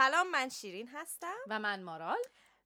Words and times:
سلام 0.00 0.30
من 0.30 0.48
شیرین 0.48 0.88
هستم. 0.88 1.36
و 1.48 1.58
من 1.58 1.82
مارال. 1.82 2.18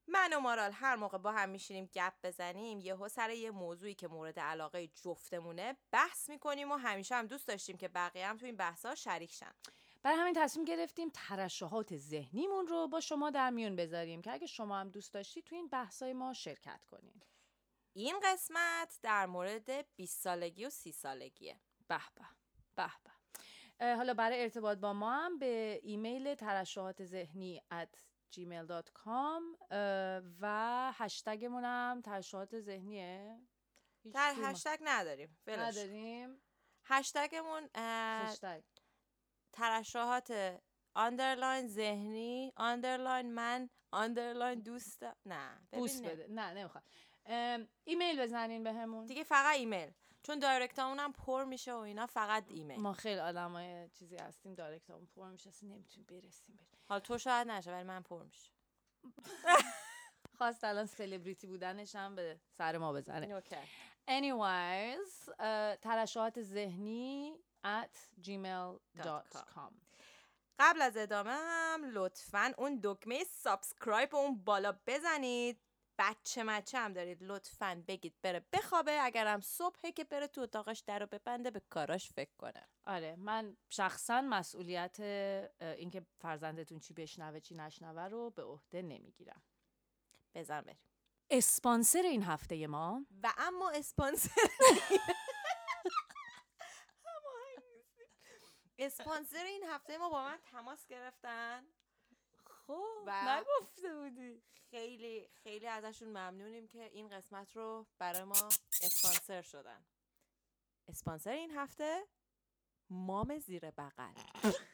من 0.07 0.33
و 0.33 0.41
مارال 0.41 0.73
هر 0.73 0.97
موقع 0.97 1.19
با 1.19 1.33
هم 1.33 1.49
میشینیم 1.49 1.91
گپ 1.95 2.13
بزنیم 2.23 2.81
یهو 2.81 3.09
سر 3.09 3.31
یه 3.31 3.51
موضوعی 3.51 3.95
که 3.95 4.09
مورد 4.09 4.41
علاقه 4.41 4.87
جفتمونه 4.87 5.77
بحث 5.91 6.29
می‌کنیم 6.29 6.73
و 6.73 6.77
همیشه 6.77 7.15
هم 7.15 7.27
دوست 7.27 7.49
داشتیم 7.49 7.77
که 7.77 7.89
بقیه 7.89 8.27
هم 8.27 8.37
تو 8.37 8.47
این 8.47 8.57
بحثا 8.57 8.95
شریک 8.95 9.33
شن. 9.33 9.53
برای 10.03 10.19
همین 10.19 10.35
تصمیم 10.35 10.65
گرفتیم 10.65 11.11
ترشحات 11.15 11.97
ذهنیمون 11.97 12.67
رو 12.67 12.89
با 12.89 13.01
شما 13.01 13.31
در 13.31 13.51
میون 13.51 13.77
بذاریم 13.77 14.23
که 14.23 14.33
اگه 14.33 14.47
شما 14.47 14.81
هم 14.81 14.89
دوست 14.89 15.13
داشتید 15.15 15.45
تو 15.45 15.55
این 15.55 15.69
بحثای 15.69 16.13
ما 16.13 16.33
شرکت 16.33 16.85
کنین. 16.85 17.23
این 17.93 18.21
قسمت 18.25 18.99
در 19.03 19.27
مورد 19.27 19.97
20 19.97 20.23
سالگی 20.23 20.65
و 20.65 20.71
30 20.71 20.93
سالگیه. 20.93 21.61
به 21.89 22.01
به 22.15 22.25
به 22.75 22.91
به. 23.05 23.14
حالا 23.81 24.15
برای 24.15 24.43
ارتباط 24.43 24.79
با 24.79 24.93
ما 24.93 25.13
هم 25.13 25.39
به 25.39 25.81
ایمیل 25.83 26.35
ترشحات 26.35 27.05
ذهنی 27.05 27.63
at 27.73 27.99
gmail.com 28.35 29.43
و 30.41 30.93
هشتگمون 30.95 31.65
هم 31.65 32.01
ترشحات 32.05 32.61
ذهنیه. 32.61 33.41
در 34.13 34.35
هشتگ 34.37 34.79
نداریم. 34.81 35.39
کن. 35.47 35.53
نداریم. 35.53 36.43
هشتگمون 36.85 37.69
هشتگ. 37.77 38.63
ترشحات 39.53 40.59
underline 40.95 41.69
ذهنی 41.69 42.53
underline 42.57 43.35
من 43.35 43.71
underline 43.91 44.61
دوست. 44.61 45.03
نه 45.27 45.61
بوس 45.73 46.01
بده. 46.01 46.27
نه 46.31 46.55
نمی‌خواد 46.55 46.85
ایمیل 47.85 48.23
بزنین 48.23 48.65
بهمون. 48.65 49.07
دیگه 49.07 49.25
فقط 49.25 49.57
ایمیل. 49.57 49.93
چون 50.25 50.39
دایرکتامون 50.39 50.99
هم 50.99 51.13
پر 51.13 51.45
میشه 51.45 51.73
و 51.73 51.77
اینا 51.77 52.07
فقط 52.07 52.45
ایمیل. 52.49 52.81
ما 52.81 52.93
خیلی 52.93 53.21
آدمای 53.21 53.89
چیزی 53.89 54.17
هستیم 54.17 54.55
دایرکتمون 54.55 55.07
پر 55.07 55.31
میشه 55.31 55.49
اصلا 55.49 55.69
نمی‌تونیم 55.69 56.07
برسیم 56.07 56.59
حالا 56.89 57.01
تو 57.01 57.19
شاید 57.19 57.49
نشه 57.49 57.73
ولی 57.73 57.83
من 57.83 58.03
پر 58.03 58.23
میشه. 58.23 58.51
خواست 60.39 60.65
الان 60.65 60.87
سلبریتی 60.87 61.47
بودنش 61.47 61.97
هم 61.97 62.15
به 62.15 62.41
سر 62.59 62.79
ما 62.79 62.93
بزنه. 62.93 63.27
اوکی. 63.27 63.57
Anyways 64.09 65.35
ترشحات 65.83 66.43
ذهنی 66.43 67.35
at 67.65 68.23
gmail.com 68.25 69.73
قبل 70.59 70.83
از 70.83 70.97
ادامه 70.97 71.33
هم 71.33 71.85
لطفا 71.85 72.53
اون 72.59 72.81
دکمه 72.83 73.25
subscribe 73.25 74.15
اون 74.15 74.45
بالا 74.45 74.79
بزنید. 74.87 75.64
بچه 75.99 76.43
مچه 76.43 76.79
هم 76.79 76.93
دارید 76.93 77.23
لطفا 77.23 77.85
بگید 77.89 78.15
بره 78.23 78.47
بخوابه. 78.53 78.99
اگرم 79.03 79.41
صبحه 79.41 79.93
که 79.93 80.05
بره 80.05 80.27
تو 80.27 80.41
اتاقش 80.41 80.81
در 80.81 80.99
رو 80.99 81.07
ببنده 81.07 81.51
به 81.51 81.61
کاراش 81.71 82.13
فکر 82.13 82.35
کنه. 82.39 82.69
آره 82.87 83.17
من 83.17 83.57
شخصا 83.71 84.21
مسئولیت 84.21 85.01
اینکه 85.61 86.07
فرزندتون 86.19 86.81
چی 86.81 86.95
بشنوه 86.95 87.41
چی 87.41 87.55
نشنوه 87.55 88.03
رو 88.03 88.31
به 88.31 88.43
عهده 88.43 88.83
نمی‌گیرم. 88.83 89.43
بزن 90.35 90.61
بریم. 90.61 90.79
اسپانسر 91.31 92.03
این 92.03 92.23
هفته 92.23 92.67
ما؟ 92.67 93.07
و 93.23 93.33
اما 93.39 93.71
اسپانسر 93.71 94.31
اسپانسر 98.79 99.45
این 99.45 99.63
هفته 99.65 99.99
ما 99.99 100.11
با 100.11 100.23
من 100.25 100.39
تماس 100.45 100.87
گرفتن. 100.87 101.67
خب 102.67 103.09
نگفته 103.09 103.95
بودی. 103.95 104.43
خیلی 104.71 105.29
خیلی 105.43 105.67
ازشون 105.67 106.09
ممنونیم 106.09 106.69
که 106.69 106.85
این 106.85 107.09
قسمت 107.09 107.57
رو 107.57 107.87
برای 107.99 108.25
ما 108.25 108.49
اسپانسر 108.83 109.43
شدن. 109.43 109.85
اسپانسر 110.89 111.31
این 111.31 111.51
هفته 111.51 112.09
مام 112.91 113.39
زیر 113.39 113.71
بغل. 113.71 114.15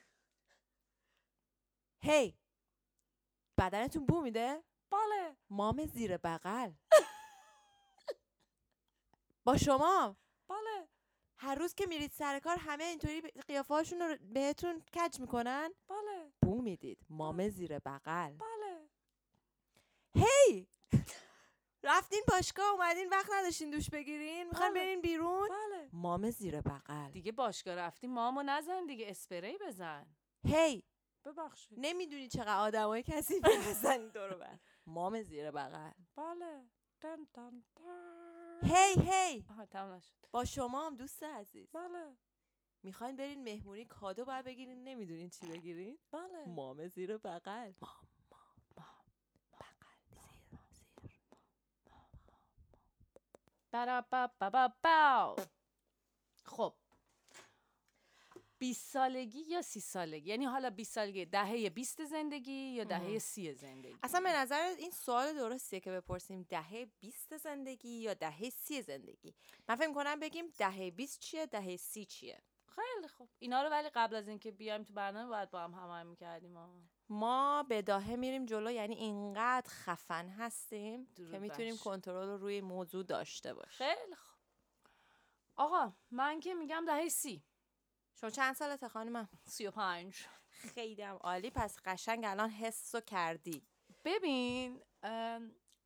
هی! 2.02 2.38
بدنتون 3.58 4.06
بو 4.06 4.20
میده؟ 4.20 4.64
بله. 4.90 5.36
مام 5.50 5.86
زیر 5.86 6.16
بغل. 6.16 6.72
با 9.44 9.56
شما. 9.56 10.16
بله. 10.48 10.88
هر 11.42 11.54
روز 11.54 11.74
که 11.74 11.86
میرید 11.86 12.12
سر 12.12 12.38
کار 12.38 12.56
همه 12.56 12.84
اینطوری 12.84 13.20
قیافه 13.20 13.74
هاشون 13.74 14.00
رو 14.02 14.16
بهتون 14.32 14.80
کج 14.80 15.20
می‌کنن؟ 15.20 15.74
بله. 15.88 16.32
بو 16.42 16.62
می‌دید. 16.62 16.98
مام 17.10 17.48
زیر 17.48 17.78
بغل. 17.78 18.32
بله. 18.32 18.88
هی! 20.14 20.68
رفتین 21.84 22.22
باشگاه 22.28 22.72
اومدین 22.72 23.08
وقت 23.08 23.30
نداشتین 23.32 23.70
دوش 23.70 23.90
بگیرین؟ 23.90 24.46
می‌خواین 24.46 24.72
بله. 24.72 24.82
برین 24.82 25.00
بیرون؟ 25.00 25.48
بله. 25.48 25.88
مام 25.92 26.30
زیر 26.30 26.60
بغل. 26.60 27.10
دیگه 27.10 27.32
باشگاه 27.32 27.74
رفتی 27.74 28.06
مامو 28.06 28.42
نزن 28.42 28.86
دیگه 28.86 29.10
اسپری 29.10 29.58
بزن. 29.58 30.06
هی! 30.44 30.82
ببخشید. 31.24 31.78
نمی‌دونی 31.80 32.28
چقدر 32.28 32.58
آدمای 32.58 33.02
کسی 33.02 33.40
هستن 33.70 34.08
دور 34.08 34.34
و 34.34 34.38
بر. 34.38 34.58
مام 34.86 35.22
زیر 35.22 35.50
بغل. 35.50 35.92
بله. 36.16 36.64
دن 37.00 37.26
دن 37.34 37.64
دن. 37.76 38.29
هی 38.62 38.94
هی 39.10 39.44
آها 39.50 39.66
تمام 39.66 39.92
نشد 39.92 40.12
با 40.30 40.44
شما 40.44 40.86
هم 40.86 40.96
دوست 40.96 41.22
عزیز 41.22 41.70
بله 41.72 42.16
می‌خواین 42.82 43.16
برین 43.16 43.44
مهمونی 43.44 43.84
کادو 43.84 44.24
باید 44.24 44.44
بگیرین 44.44 44.84
نمی‌دونین 44.84 45.30
چی 45.30 45.46
بگیرین 45.46 45.98
بله 46.12 46.44
مام 46.46 46.88
زیر 46.88 47.16
بغل 47.16 47.72
مام 47.82 48.08
مام 48.30 48.62
مام 48.78 49.04
بغل 49.56 49.96
زیر 50.72 51.00
زیر 51.00 51.20
براباباباو. 53.72 55.36
خب 56.44 56.74
20 58.60 58.90
سالگی 58.92 59.40
یا 59.40 59.62
30 59.62 59.80
سالگی؟ 59.80 60.28
یعنی 60.30 60.44
حالا 60.44 60.70
20 60.70 60.94
سالگی 60.94 61.24
دهه 61.24 61.70
20 61.70 62.04
زندگی 62.04 62.52
یا 62.52 62.84
دهه 62.84 63.18
30 63.18 63.54
زندگی؟ 63.54 63.96
اصلا 64.02 64.20
به 64.20 64.32
نظر 64.32 64.74
این 64.78 64.90
سوال 64.90 65.34
درستیه 65.34 65.80
که 65.80 65.90
بپرسیم 65.90 66.42
دهه 66.48 66.86
20 67.00 67.36
زندگی 67.36 67.88
یا 67.88 68.14
دهه 68.14 68.50
30 68.50 68.82
زندگی؟ 68.82 69.34
من 69.68 69.74
فکر 69.74 69.92
کنم 69.92 70.20
بگیم 70.20 70.44
دهه 70.58 70.90
20 70.90 71.20
چیه 71.20 71.46
دهه 71.46 71.76
30 71.76 72.04
چیه؟ 72.04 72.42
خیلی 72.66 73.08
خوب. 73.08 73.28
اینا 73.38 73.62
رو 73.62 73.68
ولی 73.68 73.88
قبل 73.88 74.16
از 74.16 74.28
اینکه 74.28 74.50
بیایم 74.50 74.84
تو 74.84 74.92
برنامه 74.92 75.28
باید 75.28 75.50
با 75.50 75.60
هم 75.60 75.74
هماهنگ 75.74 76.06
می‌کردیم. 76.06 76.58
ما 77.08 77.62
به 77.62 77.82
داهه 77.82 78.16
میریم 78.16 78.46
جلو 78.46 78.70
یعنی 78.70 78.94
اینقدر 78.94 79.70
خفن 79.70 80.28
هستیم 80.28 81.06
که 81.14 81.38
می‌تونیم. 81.38 81.76
کنترل 81.76 82.26
رو 82.26 82.36
روی 82.36 82.60
موضوع 82.60 83.04
داشته 83.04 83.54
باشیم. 83.54 83.86
خیلی 83.86 84.14
خوب. 84.14 84.40
آقا 85.56 85.92
من 86.10 86.40
که 86.40 86.54
میگم 86.54 86.84
دهه 86.86 87.08
30 87.08 87.42
شما 88.20 88.30
چند 88.30 88.54
سالته 88.54 88.88
خانمم 88.88 89.28
35 89.46 90.14
خیلی 90.48 91.02
هم 91.02 91.16
عالی. 91.16 91.50
پس 91.50 91.78
قشنگ 91.84 92.24
الان 92.24 92.50
حس 92.50 92.94
و 92.94 93.00
کردی. 93.00 93.62
ببین 94.04 94.82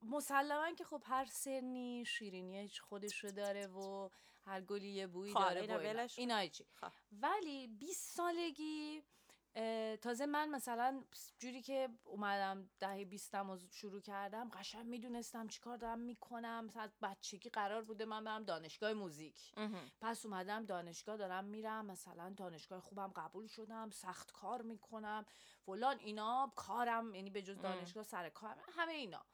مسلما 0.02 0.72
که 0.72 0.84
خب 0.84 1.02
هر 1.06 1.24
سنی 1.24 2.04
شیرینی 2.04 2.68
خودش 2.68 3.24
رو 3.24 3.30
داره 3.30 3.66
و 3.66 4.08
هر 4.44 4.60
گلی 4.60 4.88
یه 4.88 5.06
بویی 5.06 5.34
خب، 5.34 5.40
داره 5.40 5.60
اینا 5.60 5.78
و 5.78 6.08
اینا. 6.16 6.46
چی 6.46 6.66
خب. 6.74 6.92
ولی 7.12 7.66
20 7.66 8.16
سالگی 8.16 9.02
تازه 10.02 10.26
من 10.26 10.48
مثلا 10.48 11.04
جوری 11.38 11.62
که 11.62 11.88
اومدم 12.04 12.70
دهه 12.80 13.04
بیستم 13.04 13.50
و 13.50 13.58
شروع 13.70 14.00
کردم 14.00 14.48
قشنگ 14.48 14.86
می‌دونستم 14.86 15.48
چیکار 15.48 15.76
دارم 15.76 15.98
می‌کنم. 15.98 16.70
از 16.74 16.90
بچگی 17.02 17.48
قرار 17.48 17.84
بوده 17.84 18.04
من 18.04 18.24
برم 18.24 18.44
دانشگاه 18.44 18.92
موزیک. 18.92 19.52
پس 20.00 20.26
اومدم 20.26 20.64
دانشگاه 20.64 21.16
دارم 21.16 21.44
میرم 21.44 21.86
مثلا 21.86 22.34
دانشگاه 22.36 22.80
خوبم 22.80 23.12
قبول 23.16 23.46
شدم 23.46 23.90
سخت 23.90 24.32
کار 24.32 24.62
می‌کنم. 24.62 25.26
فلان 25.66 25.98
اینا 25.98 26.52
کارم 26.56 27.14
یعنی 27.14 27.30
به 27.30 27.42
جز 27.42 27.58
دانشگاه 27.58 28.04
سر 28.04 28.28
کارم 28.28 28.64
همه 28.72 28.92
اینا. 28.92 29.24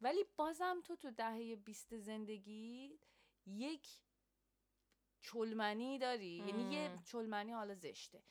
ولی 0.00 0.24
بازم 0.36 0.80
تو 0.84 0.96
تو 0.96 1.10
دهه 1.10 1.56
بیست 1.56 1.96
زندگی 1.96 2.98
یک 3.46 3.88
چلمنی 5.20 5.98
داری. 5.98 6.26
یعنی 6.26 6.74
یه 6.74 6.90
چلمنی 7.04 7.52
حالا 7.52 7.74
زشته. 7.74 8.22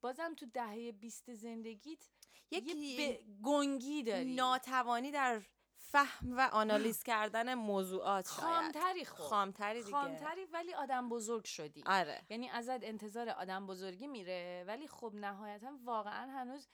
بازم 0.00 0.34
تو 0.34 0.46
دهه 0.46 0.92
بیست 0.92 1.34
زندگیت 1.34 2.08
یک 2.50 2.74
یه 2.76 2.96
به 2.96 3.20
گنگی 3.42 4.02
داری. 4.02 4.34
ناتوانی 4.34 5.10
در 5.10 5.42
فهم 5.76 6.36
و 6.38 6.48
آنالیز 6.52 7.02
کردن 7.10 7.54
موضوعات 7.54 8.28
شاید. 8.36 8.42
خامتری 8.42 9.04
خب. 9.04 9.16
خامتری 9.16 9.78
دیگه. 9.82 9.90
خامتری 9.96 10.44
ولی 10.44 10.74
آدم 10.74 11.08
بزرگ 11.08 11.44
شدی. 11.44 11.82
آره. 11.86 12.22
یعنی 12.30 12.48
ازت 12.48 12.84
انتظار 12.84 13.28
آدم 13.28 13.66
بزرگی 13.66 14.06
میره 14.06 14.64
ولی 14.66 14.88
خب 14.88 15.12
نهایتا 15.14 15.72
واقعا 15.84 16.30
هنوز 16.30 16.68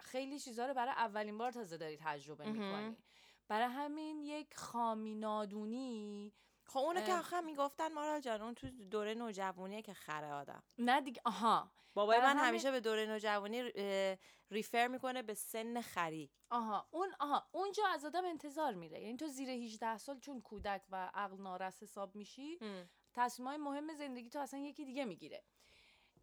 خیلی 0.00 0.38
چیزا 0.40 0.66
رو 0.66 0.74
برای 0.74 0.92
اولین 0.92 1.38
بار 1.38 1.50
تازه 1.52 1.76
داری 1.76 1.96
تجربه 1.96 2.50
می‌کنی. 2.50 2.96
برای 3.48 3.66
همین 3.68 4.20
یک 4.20 4.56
خامی 4.56 5.14
نادونی 5.14 6.32
خب 6.66 6.78
اونو 6.78 7.00
که. 7.00 7.14
آخه 7.14 7.40
می‌گفتن 7.40 7.92
مارال 7.92 8.20
جان 8.20 8.42
اون 8.42 8.54
تو 8.54 8.70
دوره 8.70 9.14
نوجوانیه 9.14 9.82
که 9.82 9.94
خره 9.94 10.32
آدم. 10.32 10.62
نه 10.78 11.00
دیگه 11.00 11.20
آها. 11.24 11.70
بابای 11.94 12.20
من 12.20 12.36
همیشه 12.36 12.70
به 12.70 12.80
دوره 12.80 13.06
نوجوانی 13.06 13.70
ریفر 14.50 14.88
می‌کنه 14.88 15.22
به 15.22 15.34
سن 15.34 15.80
خری. 15.80 16.30
آها 16.50 16.88
اون 16.90 17.14
آها 17.20 17.48
اونجا 17.52 17.86
از 17.86 18.04
آدم 18.04 18.24
انتظار 18.24 18.74
میره. 18.74 19.00
یعنی 19.00 19.16
تو 19.16 19.26
زیر 19.26 19.50
18 19.50 19.98
سال 19.98 20.18
چون 20.18 20.40
کودک 20.40 20.82
و 20.90 21.10
عقل 21.14 21.42
نارس 21.42 21.82
حساب 21.82 22.14
میشی 22.16 22.58
تصمیم 23.14 23.48
های 23.48 23.56
مهم 23.56 23.94
زندگی 23.94 24.28
تو 24.28 24.38
اصلا 24.38 24.60
یکی 24.60 24.84
دیگه 24.84 25.04
می‌گیره. 25.04 25.44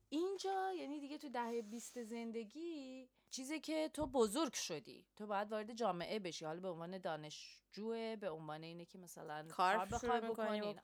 اینجا 0.09 0.73
یعنی 0.73 0.99
دیگه 0.99 1.17
تو 1.17 1.29
دهه 1.29 1.61
بیست 1.61 2.03
زندگی 2.03 3.09
چیزی 3.31 3.59
که 3.59 3.89
تو 3.93 4.07
بزرگ 4.07 4.53
شدی. 4.53 5.05
تو 5.15 5.27
باید 5.27 5.51
وارد 5.51 5.73
جامعه 5.73 6.19
بشی. 6.19 6.45
حالا 6.45 6.59
به 6.59 6.69
عنوان 6.69 6.97
دانشجوه 6.97 8.15
به 8.15 8.29
عنوان 8.29 8.63
اینه 8.63 8.85
که 8.85 8.97
مثلا 8.97 9.47
کار 9.49 9.85
بخوای 9.85 10.21
بکنی. 10.21 10.75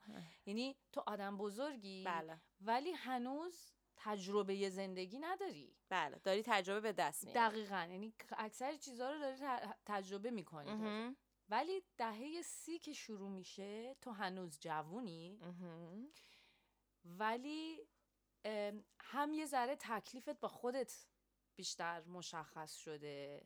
یعنی 0.45 0.75
تو 0.91 1.03
آدم 1.07 1.37
بزرگی 1.37 2.03
بله. 2.03 2.41
ولی 2.61 2.91
هنوز 2.91 3.71
تجربه 3.95 4.69
زندگی 4.69 5.19
نداری. 5.19 5.75
بله. 5.89 6.19
داری 6.23 6.43
تجربه 6.45 6.81
به 6.81 6.93
دست 6.93 7.23
میاری. 7.23 7.39
دقیقا. 7.39 7.87
یعنی 7.91 8.13
اکثر 8.37 8.75
چیزها 8.77 9.11
رو 9.11 9.19
داری 9.19 9.37
تجربه 9.85 10.31
می‌کنی. 10.31 11.15
ولی 11.49 11.83
دهه 11.97 12.41
سی 12.41 12.79
که 12.79 12.93
شروع 12.93 13.29
میشه 13.29 13.95
تو 14.01 14.11
هنوز 14.11 14.59
جوونی. 14.59 15.39
ولی 17.05 17.87
هم 18.99 19.33
یه 19.33 19.45
ذره 19.45 19.75
تکلیفت 19.79 20.39
با 20.39 20.47
خودت 20.47 21.05
بیشتر 21.57 22.01
مشخص 22.03 22.75
شده. 22.75 23.45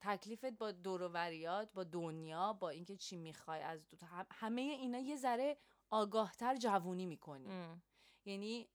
تکلیفت 0.00 0.44
با 0.58 0.72
دوروریات 0.72 1.72
با 1.72 1.84
دنیا 1.84 2.52
با 2.52 2.68
اینکه 2.70 2.96
چی 2.96 3.16
می‌خوای 3.16 3.62
از 3.62 3.88
دو 3.88 4.06
هم- 4.06 4.26
همه 4.30 4.60
اینا 4.60 4.98
یه 4.98 5.16
ذره 5.16 5.56
آگاهتر 5.90 6.56
جوونی 6.56 7.06
می‌کنی. 7.06 7.48
ام. 7.50 7.82
یعنی 8.24 8.68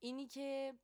اینی 0.00 0.26
که 0.26 0.74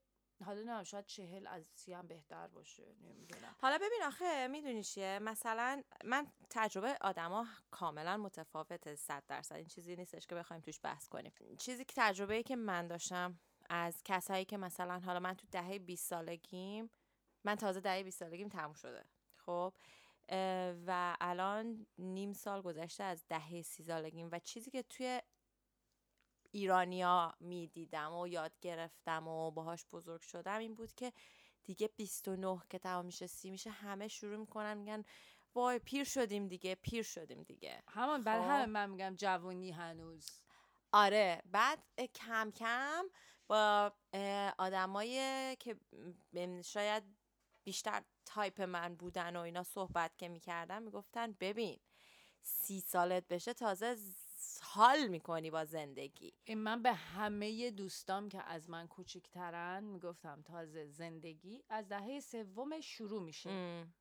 حالا 0.45 0.57
نمی‌دونم 0.59 0.83
شاید 0.85 1.07
چهل 1.07 1.47
از 1.47 1.67
سی 1.75 1.93
هم 1.93 2.07
بهتر 2.07 2.49
باشه 2.49 2.95
نمی‌دونم. 3.01 3.57
حالا 3.59 3.77
ببین 3.79 4.01
آخه 4.07 4.47
می‌دونی 4.49 4.85
چیه؟ 4.85 5.19
مثلا 5.23 5.83
من 6.05 6.27
تجربه 6.51 6.97
آدما 7.01 7.47
کاملا 7.71 8.17
متفاوته 8.17 8.97
صد 8.97 9.23
درصد. 9.29 9.55
این 9.55 9.67
چیزی 9.67 9.97
نیستش 9.97 10.27
که 10.27 10.35
بخوایم 10.35 10.63
توش 10.63 10.81
بحث 10.83 11.09
کنیم. 11.09 11.33
چیزی 11.59 11.85
که 11.85 11.95
تجربه 11.97 12.43
که 12.43 12.57
من 12.57 12.87
داشتم 12.87 13.39
از 13.71 14.03
کسایی 14.05 14.45
که 14.45 14.57
مثلا 14.57 15.01
حالا 15.01 15.21
من 15.21 15.35
تو 15.35 15.47
دهه 15.51 15.79
20 15.79 16.09
سالگیم 16.09 16.91
من 17.45 17.55
تازه 17.57 17.81
دهه 17.81 18.03
20 18.03 18.19
سالگیم 18.19 18.49
تموم 18.49 18.73
شده. 18.73 19.05
خب 19.37 19.75
و 20.87 21.17
الان 21.21 21.87
نیم 21.99 22.33
سال 22.33 22.63
گذشته 22.63 23.05
از 23.05 23.25
دهه 23.29 23.63
سی 23.63 23.83
سالگیم 23.85 24.29
و 24.33 24.39
چیزی 24.39 24.71
که 24.71 24.83
توی 24.83 25.23
ایرانیا 26.53 27.35
می‌دیدم 27.41 28.13
و 28.13 28.27
یاد 28.29 28.53
گرفتم 28.61 29.29
و 29.29 29.51
باهاش 29.51 29.87
بزرگ 29.93 30.21
شدم 30.21 30.59
این 30.59 30.75
بود 30.75 30.95
که 30.95 31.13
دیگه 31.65 31.89
29 31.97 32.61
که 32.71 32.79
تمام 32.79 33.07
میشه 33.07 33.27
سی 33.27 33.51
میشه 33.51 33.71
همه 33.71 34.09
شروع 34.09 34.37
می‌کنن 34.37 34.75
میگن 34.77 35.05
وای 35.55 35.79
پیر 35.79 36.05
شدیم 36.05 36.49
دیگه 36.49 36.75
پیر 36.75 37.03
شدیم 37.03 37.43
دیگه. 37.43 37.83
همون 37.89 38.23
برای 38.25 38.43
خب. 38.43 38.49
همه 38.51 38.67
من 38.67 38.91
میگم 38.91 39.15
جوونی 39.17 39.71
هنوز. 39.71 40.31
آره 40.93 41.43
بعد 41.45 41.79
کم 42.15 42.51
کم 42.51 43.05
با 43.47 43.93
اه، 44.13 44.55
آدمای 44.59 45.17
که 45.61 45.77
شاید 46.65 47.20
بیشتر 47.71 48.03
تایپ 48.27 48.61
من 48.61 48.95
بودن 48.95 49.37
و 49.37 49.41
اینا 49.41 49.63
صحبت 49.63 50.19
که 50.19 50.29
می‌کردن 50.29 50.83
می‌گفتن 50.83 51.33
ببین 51.33 51.79
سی 52.43 52.81
سالت 52.81 53.29
بشه 53.29 53.55
تازه 53.55 53.97
حال 54.63 55.07
می‌کنی 55.07 55.51
با 55.51 55.65
زندگی. 55.65 56.33
این 56.45 56.59
من 56.59 56.83
به 56.83 56.93
همه 56.93 57.71
دوستام 57.71 58.29
که 58.29 58.43
از 58.43 58.71
من 58.71 58.87
کوچکترن 58.87 59.85
می‌گفتم 59.85 60.43
تازه 60.43 60.87
زندگی 60.87 61.63
از 61.69 61.89
دهه 61.89 62.21
سوم 62.21 62.81
شروع 62.81 63.23
میشه. 63.23 63.51
ام، 63.51 63.95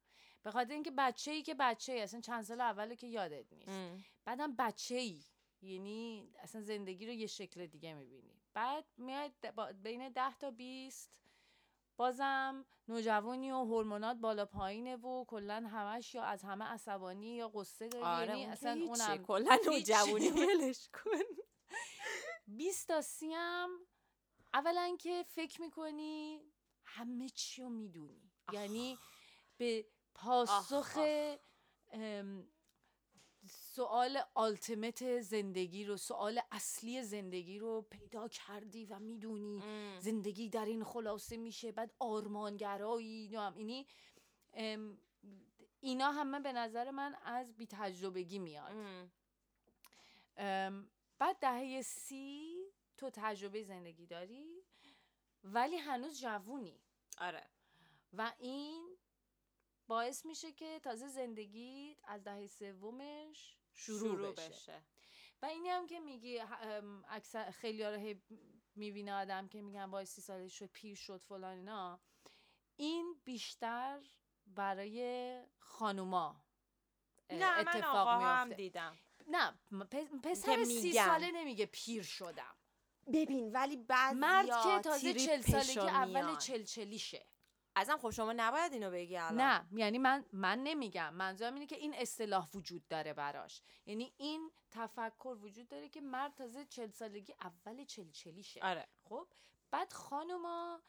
به 0.43 0.51
خاطر 0.51 0.73
اینکه 0.73 0.91
بچه 0.91 1.31
ای 1.31 1.41
که 1.41 1.55
بچه 1.59 1.93
ای 1.93 2.01
اصلا 2.01 2.21
چند 2.21 2.43
سال 2.43 2.61
اوله 2.61 2.95
که 2.95 3.07
یادت 3.07 3.53
نیست. 3.53 3.69
ام. 3.69 4.03
بعدم 4.25 4.55
بچه 4.55 4.95
ای 4.95 5.23
یعنی 5.61 6.29
اصلا 6.39 6.61
زندگی 6.61 7.05
رو 7.05 7.13
یه 7.13 7.27
شکل 7.27 7.65
دیگه 7.65 7.93
می‌بینی. 7.93 8.41
بعد 8.53 8.85
میاد 8.97 9.31
بین 9.83 10.09
ده 10.09 10.33
تا 10.33 10.51
بیست 10.51 11.09
بازم 11.99 12.65
نوجوانی 12.87 13.51
و 13.51 13.55
هورمونات 13.55 14.17
بالا 14.17 14.45
پایینه 14.45 14.95
و 14.95 15.25
کلا 15.25 15.67
همش 15.71 16.15
یا 16.15 16.23
از 16.23 16.43
همه 16.43 16.65
عصبانی 16.65 17.35
یا 17.35 17.49
قصه 17.49 17.87
داری 17.87 18.03
آره 18.03 18.27
یعنی 18.27 18.43
اون 18.43 18.51
اصلا. 18.51 18.71
اونم 18.71 19.25
کلا. 19.25 19.57
نوجوانی 19.65 20.29
ولش 20.29 20.89
کن 20.93 21.19
20 22.47 22.87
تا 22.87 23.01
30 23.01 23.33
هم 23.33 23.69
اولا 24.53 24.95
که 24.99 25.25
فکر 25.27 25.61
می‌کنی 25.61 26.43
همه 26.85 27.29
چی 27.29 27.61
رو 27.61 27.69
می‌دونی 27.69 28.31
یعنی 28.53 28.97
به 29.57 29.85
پاسخ 30.15 30.97
آخ. 30.97 30.97
سوال 33.47 34.19
آلتیمت 34.33 35.21
زندگی 35.21 35.85
رو 35.85 35.97
سوال 35.97 36.41
اصلی 36.51 37.03
زندگی 37.03 37.59
رو 37.59 37.81
پیدا 37.81 38.27
کردی 38.27 38.85
و 38.85 38.99
می‌دونی 38.99 39.61
ام. 39.63 39.99
زندگی 39.99 40.49
در 40.49 40.65
این 40.65 40.83
خلاصه 40.83 41.37
میشه 41.37 41.71
بعد 41.71 41.93
آرمانگرایی 41.99 43.29
نام 43.31 43.57
اینی 43.57 43.87
ام، 44.53 44.97
اینا 45.79 46.11
همه 46.11 46.39
به 46.39 46.53
نظر 46.53 46.91
من 46.91 47.15
از 47.23 47.53
بی 47.53 47.67
تجربگی 47.67 48.39
میاد. 48.39 48.71
ام، 50.37 50.89
بعد 51.19 51.37
دهه 51.39 51.81
سی 51.81 52.57
تو 52.97 53.09
تجربه 53.09 53.63
زندگی 53.63 54.05
داری 54.05 54.63
ولی 55.43 55.77
هنوز 55.77 56.21
جوونی 56.21 56.79
آره 57.17 57.43
و 58.13 58.33
این 58.39 58.97
باعث 59.89 60.25
میشه 60.25 60.51
که 60.51 60.79
تازه 60.83 61.07
زندگی 61.07 61.97
از 62.03 62.23
دهه 62.23 62.47
سومش 62.47 63.57
شروع, 63.73 64.31
بشه. 64.31 64.83
و 65.41 65.45
اینی 65.45 65.69
هم 65.69 65.87
که 65.87 65.99
میگی 65.99 66.39
اکثر 67.09 67.51
خیلی 67.51 67.83
رو 67.83 68.15
می‌بینه 68.75 69.13
آدم 69.13 69.47
که 69.47 69.61
میگن 69.61 69.83
وای 69.83 70.05
سی 70.05 70.21
سالش 70.21 70.59
شد 70.59 70.65
پیر 70.65 70.95
شد 70.95 71.21
فلان 71.21 71.57
اینا. 71.57 71.99
این 72.75 73.21
بیشتر 73.25 74.01
برای 74.47 75.41
خانوما 75.59 76.43
نه 77.31 77.63
من 77.63 77.67
اتفاق 77.67 78.07
آقا 78.07 78.25
هم 78.25 78.53
دیدم. 78.53 78.97
نه 79.27 79.59
پسر 80.23 80.63
سی. 80.63 80.93
ساله 80.93 81.31
نمیگه 81.31 81.65
پیر 81.65 82.03
شدم. 82.03 82.55
ببین 83.13 83.51
ولی 83.51 83.77
بعضی 83.77 84.19
مرد 84.19 84.45
که 84.45 84.79
تازه 84.83 85.13
چل 85.13 85.41
سالگی 85.41 85.79
اول 85.79 86.37
چل 86.37 86.63
چلیشه 86.63 87.25
ازم 87.79 87.97
خب 87.97 88.09
شما 88.09 88.33
نباید 88.33 88.73
اینو 88.73 88.91
بگی 88.91 89.17
الان. 89.17 89.41
نه 89.41 89.67
یعنی 89.71 89.97
من 89.97 90.25
من 90.33 90.59
نمیگم. 90.63 91.13
منظورم 91.13 91.53
اینه 91.53 91.65
که 91.65 91.75
این 91.75 91.93
اصطلاح 91.95 92.49
وجود 92.53 92.87
داره 92.87 93.13
براش. 93.13 93.61
یعنی 93.85 94.13
این 94.17 94.51
تفکر 94.71 95.37
وجود 95.41 95.67
داره 95.67 95.89
که 95.89 96.01
مرد 96.01 96.33
تازه 96.33 96.65
چل 96.65 96.89
سالگی 96.89 97.33
اول 97.41 97.83
چل 97.83 98.11
چلیشه 98.11 98.59
آره. 98.63 98.87
خب؟ 99.03 99.27
بعد 99.71 99.93
خانوما 99.93 100.81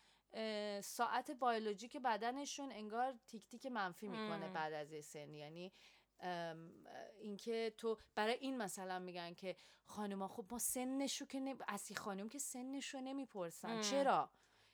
ساعت 0.83 1.31
بیولوژیک 1.31 1.97
بدنشون 1.97 2.73
انگار 2.73 3.19
تیک 3.27 3.49
تیک 3.49 3.67
منفی 3.67 4.09
می‌کنه 4.09 4.47
مم. 4.47 4.53
بعد 4.53 4.73
از 4.73 4.93
یه 4.93 5.01
سن. 5.01 5.35
یعنی 5.35 5.73
ام، 6.21 6.87
اینکه 7.21 7.75
تو 7.79 7.99
برای 8.15 8.35
این 8.35 8.57
مثلا 8.57 8.99
میگن 8.99 9.35
که 9.35 9.57
خانوما 9.85 10.29
خب 10.29 10.47
ما 10.51 10.59
سنشو 10.59 11.27
که 11.27 11.41
نمی... 11.41 11.59
از 11.69 11.91
یه 11.91 11.97
خانم 11.97 12.29
که 12.29 12.39
سنشو 12.39 13.01
نمی‌پرسن. 13.01 13.81
چرا؟ 13.81 14.31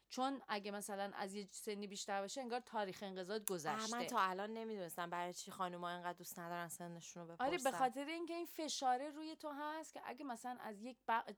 چون 0.08 0.42
اگه 0.48 0.70
مثلا 0.70 1.10
از 1.14 1.34
یه 1.34 1.48
سنی 1.50 1.86
بیشتر 1.86 2.20
باشه 2.20 2.40
انگار 2.40 2.60
تاریخ 2.60 2.98
انقضاض 3.02 3.40
اه، 3.40 3.46
گذشته. 3.46 3.96
من 3.96 4.06
تا 4.06 4.20
الان 4.20 4.52
نمی‌دونستم 4.52 5.10
برای 5.10 5.34
چی 5.34 5.50
خانوما 5.50 5.90
اینقدر 5.90 6.18
دوست 6.18 6.38
ندارن 6.38 6.68
سنشون 6.68 7.22
رو 7.22 7.34
بپرسن 7.34 7.44
آره 7.44 7.58
به 7.64 7.70
خاطر 7.70 8.04
اینکه 8.04 8.34
این 8.34 8.46
فشاره 8.46 9.10
روی 9.10 9.36
تو 9.36 9.50
هست 9.50 9.94
که 9.94 10.00
اگه 10.04 10.25
مثلا 10.25 10.58
از 10.60 10.82
یک 10.82 10.96
بق- 11.08 11.34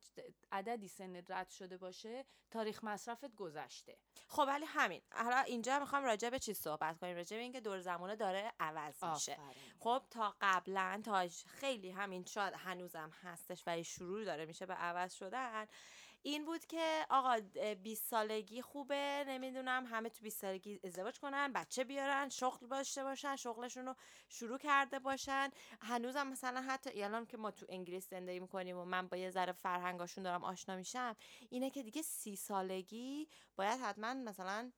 عددی 0.52 0.88
سنت 0.88 1.30
رد 1.30 1.48
شده 1.50 1.78
باشه 1.78 2.24
تاریخ 2.50 2.84
مصرفت 2.84 3.34
گذشته. 3.34 3.98
خب 4.28 4.44
ولی 4.48 4.64
همین. 4.68 5.02
حالا 5.12 5.38
اینجا 5.38 5.78
می‌خوام 5.78 6.04
راجع 6.04 6.30
به 6.30 6.38
چی 6.38 6.54
صحبت 6.54 6.98
کنیم؟ 6.98 7.16
راجع 7.16 7.36
به 7.36 7.42
اینکه 7.42 7.60
دور 7.60 7.80
زمانه 7.80 8.16
داره 8.16 8.52
عوض 8.60 9.04
میشه. 9.04 9.38
خب 9.80 10.02
تا 10.10 10.34
قبلا 10.40 11.00
تا 11.04 11.28
خیلی 11.46 11.90
همین 11.90 12.24
شاید 12.24 12.54
هنوزم 12.54 13.10
هستش 13.22 13.62
ولی 13.66 13.84
شروع 13.84 14.24
داره 14.24 14.46
میشه 14.46 14.66
به 14.66 14.74
عوض 14.74 15.14
شدن 15.14 15.66
این 16.22 16.44
بود 16.44 16.66
که 16.66 17.06
آقا 17.10 17.40
20 17.82 18.04
سالگی 18.06 18.62
خوبه 18.62 19.24
نمی‌دونم 19.28 19.86
همه 19.86 20.08
تو 20.08 20.22
20 20.22 20.40
سالگی 20.40 20.80
ازدواج 20.84 21.18
کنن 21.18 21.52
بچه 21.52 21.84
بیارن 21.84 22.28
شغل 22.28 22.66
داشته 22.68 23.04
باشن 23.04 23.36
شغلشون 23.36 23.86
رو 23.86 23.94
شروع 24.28 24.58
کرده 24.58 24.98
باشن 24.98 25.50
هنوزم 25.80 26.26
مثلا 26.26 26.60
حتی 26.60 27.02
الان 27.02 27.26
که 27.26 27.36
ما 27.36 27.50
تو 27.50 27.66
انگلیس 27.68 28.10
زندگی 28.10 28.40
می‌کنیم 28.40 28.78
و 28.78 28.84
من 28.84 29.08
با 29.08 29.16
یه 29.16 29.30
ذره 29.30 29.52
فرهنگاشون 29.52 30.24
دارم 30.24 30.44
آشنا 30.44 30.76
میشم 30.76 31.16
اینه 31.50 31.70
که 31.70 31.82
دیگه 31.82 32.02
سی 32.02 32.36
سالگی 32.36 33.28
باید 33.56 33.80
حتما 33.80 34.14
مثلا 34.14 34.72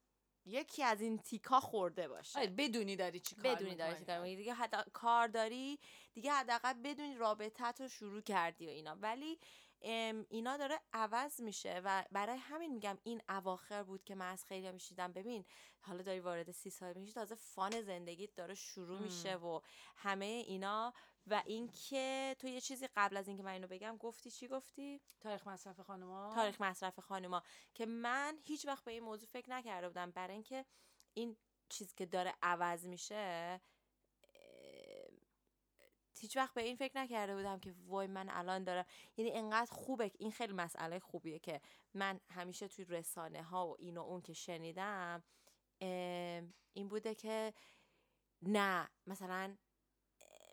یکی 0.45 0.83
از 0.83 1.01
این 1.01 1.19
تیکا 1.19 1.61
خورده 1.61 2.09
باشه 2.09 2.39
آره 2.39 2.49
بدونی 2.49 2.97
داری 2.97 3.21
چی 3.21 3.37
کار 3.37 3.55
بدونی 3.55 3.75
داری 3.75 3.99
چی. 3.99 4.05
کار 4.05 4.17
می‌کنی. 4.19 4.37
دیگه 4.37 4.55
حتی 4.55 4.77
کار 4.93 5.29
داری 5.29 5.79
دیگه 6.13 6.33
حداقل 6.33 6.73
بدونی 6.73 7.15
رابطت 7.17 7.81
رو 7.81 7.89
شروع 7.89 8.21
کردی 8.21 8.67
و 8.67 8.71
اینا 8.71 8.95
ولی 9.01 9.39
اینا 9.83 10.57
داره 10.57 10.81
عوض 10.93 11.41
میشه 11.41 11.81
و 11.85 12.05
برای 12.11 12.37
همین 12.37 12.73
میگم 12.73 12.99
این 13.03 13.23
اواخر 13.29 13.83
بود 13.83 14.05
که 14.05 14.15
من 14.15 14.33
از 14.33 14.45
خیلی 14.45 14.73
میشیدم 14.73 15.13
ببین 15.13 15.45
حالا 15.81 16.03
داری 16.03 16.21
وارد 16.21 16.51
سی 16.51 16.71
سال 16.71 16.95
میشی 16.99 17.13
تازه 17.13 17.35
فان 17.35 17.83
زندگیت 17.83 18.35
داره 18.35 18.55
شروع. 18.55 19.01
میشه 19.01 19.37
و 19.37 19.61
همه 19.97 20.25
اینا. 20.25 20.93
و 21.27 21.43
اینکه 21.47 22.37
تو 22.39 22.47
یه 22.47 22.61
چیزی 22.61 22.89
قبل 22.97 23.17
از 23.17 23.29
اینکه 23.29 23.43
من 23.43 23.53
اینو 23.53 23.67
بگم 23.67 23.97
گفتی 23.97 24.31
چی 24.31 24.49
گفتی؟ 24.49 25.01
تاریخ 25.21 25.47
مصرف 25.47 25.81
خانما 25.81 26.35
تاریخ 26.35 26.61
مصرف 26.61 26.99
خانوما. 26.99 27.43
که 27.75 27.87
من 27.87 28.39
هیچ 28.43 28.67
وقت 28.67 28.85
به 28.85 28.93
این 28.93 29.03
موضوع 29.03 29.29
فکر 29.29 29.51
نکرده 29.51 29.89
بودم. 29.89 30.11
برای 30.11 30.35
اینکه 30.35 30.65
این 31.15 31.37
چیز 31.69 31.95
که 31.95 32.07
داره 32.07 32.35
عوض 32.43 32.87
میشه 32.87 33.61
هیچ 36.21 36.37
وقت 36.37 36.55
به 36.55 36.63
این 36.63 36.77
فکر 36.77 36.99
نکرده 36.99 37.37
بودم 37.37 37.61
که 37.61 37.75
وای 37.87 38.07
من 38.07 38.29
الان 38.29 38.65
دارم. 38.65 38.85
یعنی 39.17 39.33
انقدر 39.33 39.71
خوبه. 39.71 40.11
این 40.19 40.31
خیلی 40.31 40.53
مسئله 40.53 40.99
خوبیه 40.99 41.39
که 41.39 41.61
من 41.95 42.21
همیشه 42.31 42.69
توی 42.69 42.85
رسانه 42.85 43.43
ها 43.43 43.69
و 43.69 43.77
این 43.79 43.97
و 43.97 44.01
اون 44.01 44.23
که 44.23 44.33
شنیدم 44.33 45.23
این 46.73 46.89
بوده 46.89 47.15
که 47.15 47.55
نه 48.43 48.89
مثلا 49.07 49.57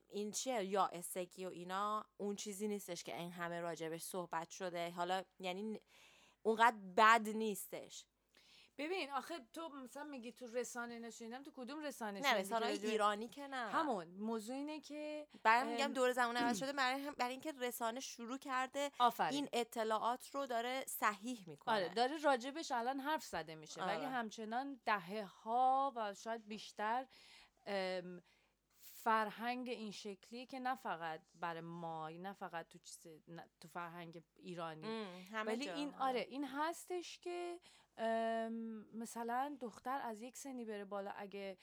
این 0.10 0.32
چیه؟ 0.32 0.64
یا 0.64 0.86
استگی 0.86 1.46
و 1.46 1.50
اینا 1.50 2.06
اون 2.18 2.36
چیزی 2.36 2.68
نیستش 2.68 3.04
که 3.04 3.18
این 3.18 3.32
همه 3.32 3.60
راجبش 3.60 4.04
صحبت 4.04 4.50
شده. 4.50 4.92
حالا 4.92 5.24
یعنی 5.40 5.82
اونقدر 6.42 6.78
بد 6.98 7.30
نیستش. 7.30 8.06
ببین 8.78 9.12
آخه 9.12 9.40
تو 9.54 9.70
مثلا 9.70 10.04
میگی 10.04 10.32
تو 10.32 10.48
رسانه 10.48 11.00
نشوندم 11.00 11.44
تو 11.44 11.52
کدوم 11.56 11.80
رسانه 11.80 12.20
نه 12.20 12.34
رسانه 12.34 12.66
ایرانی 12.66 13.28
که 13.28 13.48
نه. 13.48 13.56
همون 13.72 14.08
موضوع 14.08 14.56
اینه 14.56 14.80
که 14.80 15.28
برای 15.44 15.72
میگم 15.72 15.94
دور 15.94 16.12
زمان 16.12 16.38
عوض 16.38 16.58
شده 16.60 16.74
برای, 16.74 17.02
هم- 17.02 17.14
برای 17.18 17.32
اینکه 17.32 17.52
رسانه 17.52 18.00
شروع 18.00 18.38
کرده 18.38 18.92
آفرین. 19.00 19.34
این 19.36 19.50
اطلاعات 19.54 20.36
رو 20.36 20.46
داره 20.46 20.84
صحیح 20.88 21.44
می‌کنه. 21.50 21.76
آره 21.76 21.90
داره 21.90 22.18
راجبش 22.18 22.72
الان 22.72 23.00
حرف 23.00 23.24
زده 23.26 23.56
میشه 23.56 23.82
ولی 23.84 23.98
آره. 23.98 24.08
همچنان 24.08 24.80
دهه 24.86 25.24
ها 25.24 25.94
و 25.96 26.14
شاید 26.14 26.48
بیشتر 26.48 27.06
فرهنگ 28.82 29.70
این 29.70 29.92
شکلی 29.92 30.46
که 30.46 30.60
نه 30.60 30.76
فقط 30.76 31.22
برای 31.36 31.62
ما 31.62 32.10
نه 32.10 32.34
فقط 32.34 32.68
تو 32.70 32.78
چیز 32.80 33.00
تو 33.60 33.68
فرهنگ 33.68 34.24
ایرانی. 34.36 35.08
ولی 35.46 35.70
این 35.70 35.96
آره 35.96 36.20
این 36.20 36.46
هستش 36.46 37.20
که 37.20 37.60
مثلا 38.94 39.58
دختر 39.62 40.02
از 40.04 40.22
یک 40.22 40.38
سنی 40.38 40.66
بره 40.66 40.86
بالا 40.86 41.12
اگه 41.16 41.58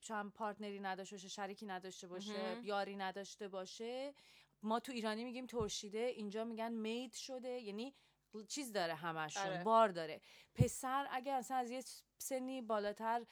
چند 0.00 0.32
پارتنری 0.32 0.80
نداشته 0.80 1.16
باشه 1.16 1.28
شریکی 1.28 1.66
نداشته 1.66 2.08
باشه. 2.08 2.60
یاری 2.62 2.96
نداشته 2.96 3.48
باشه 3.48 4.14
ما 4.62 4.80
تو 4.80 4.92
ایرانی 4.92 5.24
میگیم 5.24 5.46
ترشیده 5.46 5.98
اینجا 5.98 6.44
میگن 6.44 6.72
مید 6.72 7.12
شده 7.12 7.48
یعنی 7.48 7.94
چیز 8.48 8.72
داره 8.72 8.94
همشون 8.94 9.42
آره. 9.42 9.64
بار 9.64 9.88
داره 9.88 10.20
پسر 10.54 11.06
اگه 11.10 11.32
اصلا 11.32 11.56
از 11.56 11.70
یه 11.70 11.84
سنی 12.18 12.62
بالاتر 12.62 13.26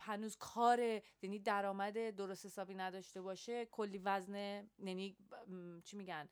هنوز 0.00 0.36
کار 0.36 0.80
یعنی 1.22 1.38
درآمد 1.38 2.10
درست 2.10 2.46
حسابی 2.46 2.74
نداشته 2.74 3.22
باشه 3.22 3.66
کلی 3.66 3.98
وزن 3.98 4.70
یعنی 4.78 5.16
چی 5.84 5.96
میگن 5.96 6.28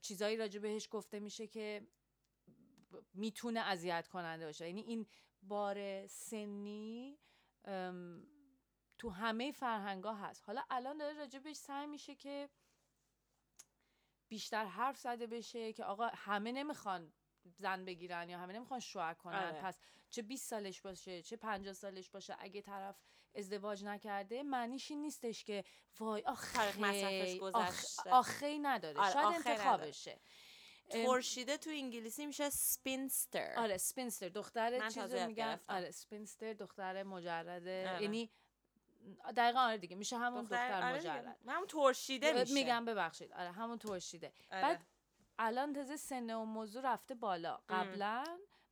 چیزایی 0.00 0.36
راجع 0.36 0.60
بهش 0.60 0.88
گفته 0.90 1.20
میشه 1.20 1.46
که 1.46 1.86
می‌تونه 3.14 3.60
اذیت 3.60 4.08
کننده 4.08 4.46
باشه 4.46 4.66
یعنی 4.66 4.80
این 4.80 5.06
بار 5.42 6.06
سنی 6.06 7.18
تو 8.98 9.10
همه 9.10 9.52
فرهنگا 9.52 10.14
هست 10.14 10.44
حالا 10.46 10.62
الان 10.70 10.98
داره 10.98 11.18
راجع 11.18 11.38
بهش 11.38 11.56
سعی 11.56 11.86
میشه 11.86 12.14
که 12.14 12.50
بیشتر 14.28 14.64
حرف 14.64 14.98
زده 14.98 15.26
بشه 15.26 15.72
که 15.72 15.84
آقا 15.84 16.10
همه 16.14 16.52
نمی‌خوان 16.52 17.12
زن 17.58 17.84
بگیرن 17.84 18.28
یا 18.28 18.38
همه 18.38 18.52
نمی‌خوان 18.52 18.80
شوهر 18.80 19.14
کنن 19.14 19.36
آره. 19.36 19.60
پس 19.62 19.78
چه 20.10 20.22
20 20.22 20.50
سالش 20.50 20.82
باشه 20.82 21.22
چه 21.22 21.36
50 21.36 21.72
سالش 21.72 22.10
باشه 22.10 22.36
اگه 22.38 22.62
طرف 22.62 22.96
ازدواج 23.34 23.84
نکرده 23.84 24.42
معنیش 24.42 24.90
این 24.90 25.02
نیستش 25.02 25.44
که 25.44 25.64
وای 25.98 26.22
آخه 26.22 26.80
مصرفش 26.80 27.38
گذشته. 27.38 28.10
آخه 28.10 28.58
نداره 28.62 29.00
آره، 29.00 29.12
شاید 29.12 29.48
نداره. 29.48 29.92
ترشیده 30.88 31.56
تو 31.56 31.70
انگلیسی 31.70 32.26
میشه 32.26 32.50
spinster 32.50 33.54
آره 33.56 33.76
spinster 33.76 34.28
دختر 34.28 34.88
چیز 34.88 35.14
رو 35.14 35.26
میگن. 35.26 35.60
آره 35.68 35.90
spinster 35.90 36.52
دختر 36.52 37.02
مجرده 37.02 37.90
آره. 37.90 38.02
یعنی 38.02 38.30
دقیقا 39.36 39.60
آره 39.60 39.78
دیگه 39.78 39.96
میشه 39.96 40.18
همون 40.18 40.42
دختر, 40.42 40.82
آره 40.82 40.98
دیگه. 40.98 41.12
مجرد 41.12 41.36
همون 41.46 41.66
ترشیده 41.66 42.32
میشه 42.32 42.54
میگم 42.54 42.84
ببخشید 42.84 43.32
آره 43.32 43.52
همون 43.52 43.78
ترشیده 43.78 44.32
آره. 44.52 44.62
بعد 44.62 44.86
الان 45.38 45.72
تازه 45.72 45.96
سن 45.96 46.34
و 46.34 46.44
موضوع 46.44 46.82
رفته 46.82 47.14
بالا 47.14 47.60
قبلا 47.68 48.24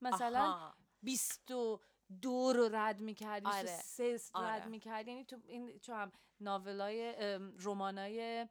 مثلا 0.03 0.43
آها. 0.43 0.75
22 1.03 2.53
رو 2.53 2.69
رد 2.73 3.01
می‌کرد 3.01 3.47
آره. 3.47 3.63
23 3.63 4.19
آره. 4.35 4.49
رد 4.49 4.67
می‌کرد 4.69 5.09
یعنی 5.09 5.25
تو 5.25 5.37
این 5.47 5.79
چون 5.79 5.95
هم 5.97 6.13
ناولای 6.41 7.15
رمانای 7.59 8.49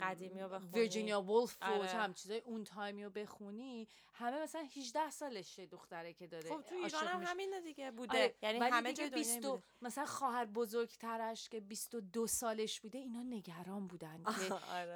قدیمی 0.00 0.40
رو 0.40 0.48
بخونی. 0.48 0.70
ویرجینیا 0.72 1.22
وولف 1.22 1.56
و 1.62 1.64
آره. 1.64 1.88
هم 1.88 2.14
چیزای 2.14 2.38
اون 2.38 2.64
تایمی 2.64 3.04
رو 3.04 3.10
بخونی 3.10 3.88
همه 4.12 4.42
مثلا 4.42 4.62
18 4.76 5.10
سالشه 5.10 5.66
دختره 5.66 6.12
که 6.14 6.26
داره 6.26 6.50
خب 6.50 6.62
تو 6.62 6.74
ایران 6.74 7.06
هم. 7.06 7.22
همینه 7.26 7.60
دیگه 7.60 7.90
بوده 7.90 8.18
آره، 8.18 8.34
یعنی 8.42 8.58
همه 8.58 8.92
جای 8.92 9.08
دنیا 9.10 9.18
20 9.18 9.46
بوده 9.46 9.62
مثلا 9.82 10.06
خواهر 10.06 10.44
بزرگترش 10.44 11.48
که 11.48 11.60
22 11.60 12.26
سالش 12.26 12.80
بوده 12.80 12.98
اینا 12.98 13.22
نگران 13.22 13.86
بودن 13.86 14.22
که 14.22 14.30
آره 14.78 14.94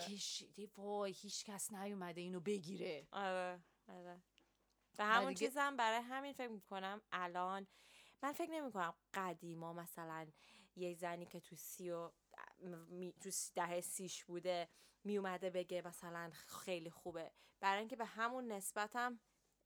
که 0.56 0.68
وای 0.76 1.12
هیچ 1.12 1.44
کس 1.44 1.72
نیومده 1.72 2.20
اینو 2.20 2.40
بگیره 2.40 3.06
آره 3.12 3.60
آره 3.88 4.22
و 4.98 5.06
همون 5.06 5.28
دیگه- 5.32 5.46
چیزم 5.46 5.76
برای 5.76 6.00
همین 6.02 6.32
فکر 6.32 6.48
می‌کنم 6.48 7.02
الان 7.12 7.66
من 8.22 8.32
فکر 8.32 8.50
نمی‌کنم 8.50 8.94
قدیما 9.14 9.72
مثلا 9.72 10.26
یه 10.76 10.94
زنی 10.94 11.26
که 11.26 11.40
تو 11.40 11.56
سی 11.56 11.90
و 11.90 12.10
می- 12.88 13.12
تو 13.12 13.30
دهه 13.54 13.80
سیش 13.80 14.24
بوده 14.24 14.68
میومده 15.04 15.50
بگه 15.50 15.82
مثلا 15.84 16.30
خیلی 16.30 16.90
خوبه 16.90 17.30
برای 17.60 17.78
اینکه 17.78 17.96
به 17.96 18.04
همون 18.04 18.52
نسبتم 18.52 19.20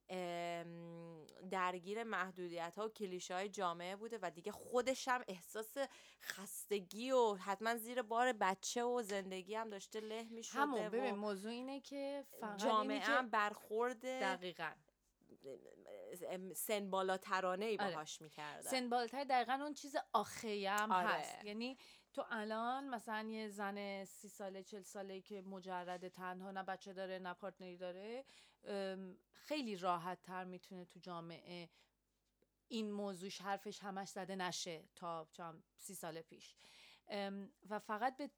ام، 0.08 1.26
درگیر 1.50 2.04
محدودیت 2.04 2.78
ها 2.78 2.86
و 2.86 2.88
کلیشه 2.88 3.34
های 3.34 3.48
جامعه 3.48 3.96
بوده 3.96 4.18
و 4.22 4.30
دیگه 4.30 4.52
خودش 4.52 5.08
هم 5.08 5.24
احساس 5.28 5.76
خستگی 6.22 7.10
و 7.10 7.34
حتما 7.34 7.76
زیر 7.76 8.02
بار 8.02 8.32
بچه 8.32 8.84
و 8.84 9.02
زندگی 9.02 9.54
هم 9.54 9.70
داشته 9.70 10.00
له 10.00 10.22
می 10.22 10.42
شده 10.42 10.60
همون 10.60 10.88
ببین 10.88 11.14
موضوع 11.14 11.50
اینه 11.50 11.80
که 11.80 12.24
فقط 12.40 12.58
جامعه 12.58 12.98
هم 13.00 13.30
برخورد 13.30 14.00
دقیقا 14.00 14.72
سن 16.54 16.90
بالاترانه 16.90 17.64
ای 17.64 17.76
آره. 17.76 17.90
باهاش 17.90 18.20
می‌کردن 18.20 18.70
سن 18.70 18.90
بالاتر 18.90 19.24
دقیقا 19.24 19.52
اون 19.52 19.74
چیز 19.74 19.96
آخه 20.12 20.70
هم 20.70 20.92
آره. 20.92 21.08
هست 21.08 21.44
یعنی 21.44 21.78
تو 22.16 22.24
الان 22.30 22.88
مثلا 22.88 23.28
یه 23.28 23.48
زن 23.48 24.04
سی 24.04 24.28
ساله 24.28 24.62
چل 24.62 24.82
ساله 24.82 25.20
که 25.20 25.42
مجرد 25.42 26.08
تنها 26.08 26.50
نه 26.50 26.62
بچه 26.62 26.92
داره 26.92 27.18
نه 27.18 27.34
پارتنری 27.34 27.76
داره 27.76 28.24
خیلی 29.32 29.76
راحت 29.76 30.22
تر 30.22 30.44
می‌تونه 30.44 30.84
تو 30.84 31.00
جامعه 31.00 31.70
این 32.68 32.92
موضوعش 32.92 33.40
حرفش 33.40 33.82
همش 33.82 34.08
زده 34.08 34.36
نشه 34.36 34.88
تا 34.94 35.28
سی 35.76 35.94
سال 35.94 36.22
پیش. 36.22 36.54
و 37.70 37.78
فقط 37.78 38.16
به 38.16 38.30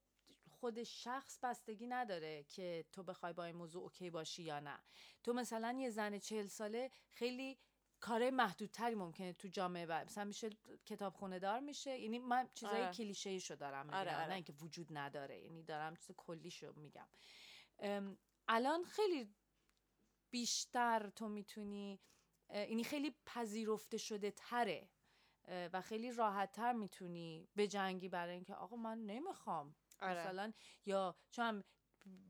خود 0.51 0.83
شخص 0.83 1.39
بستگی 1.43 1.87
نداره 1.87 2.43
که 2.45 2.85
تو 2.93 3.03
بخوای 3.03 3.33
با 3.33 3.45
این 3.45 3.57
موضوع 3.57 3.83
اوکی 3.83 4.11
باشی 4.11 4.43
یا 4.43 4.61
نه. 4.61 4.79
تو 5.23 5.33
مثلا 5.33 5.77
یه 5.81 5.91
زن 5.91 6.19
چهل 6.19 6.47
ساله 6.47 6.91
خیلی 7.11 7.59
کار 8.01 8.31
محدودتری 8.31 8.95
ممکنه 8.95 9.33
تو 9.33 9.49
جامعه 9.49 9.87
بر 9.87 10.05
مثلا 10.05 10.25
میشه 10.25 10.51
کتاب 10.85 11.15
خونه 11.15 11.39
دار 11.39 11.61
میشه 11.61 11.99
یعنی 11.99 12.19
من 12.19 12.49
چیزای 12.55 12.83
آره. 12.83 12.93
کلیشه 12.93 13.39
شو 13.39 13.55
دارم 13.55 13.87
میگم 13.87 13.99
آره، 13.99 14.17
آره. 14.17 14.29
نه 14.29 14.35
اینکه 14.35 14.53
وجود 14.53 14.89
نداره 14.91 15.41
یعنی 15.41 15.63
دارم 15.63 15.97
چیز 15.97 16.11
کلیشو 16.17 16.73
میگم 16.77 17.09
الان 18.49 18.85
خیلی 18.85 19.35
بیشتر 20.31 21.11
تو 21.17 21.29
می‌تونی 21.29 22.01
یعنی 22.51 22.85
خیلی 22.85 23.15
پذیرفته 23.27 23.97
شده 23.97 24.31
تره 24.31 24.89
و 25.49 25.81
خیلی 25.81 26.13
راحت 26.13 26.53
تر 26.53 26.73
می‌تونی 26.73 27.49
به 27.55 27.67
جنگی 27.67 28.09
برای 28.09 28.35
اینکه 28.35 28.55
آقا 28.55 28.77
من 28.77 28.99
نمی‌خوام 28.99 29.77
آره. 30.01 30.21
مثلا 30.21 30.53
یا 30.87 31.17
چون 31.31 31.65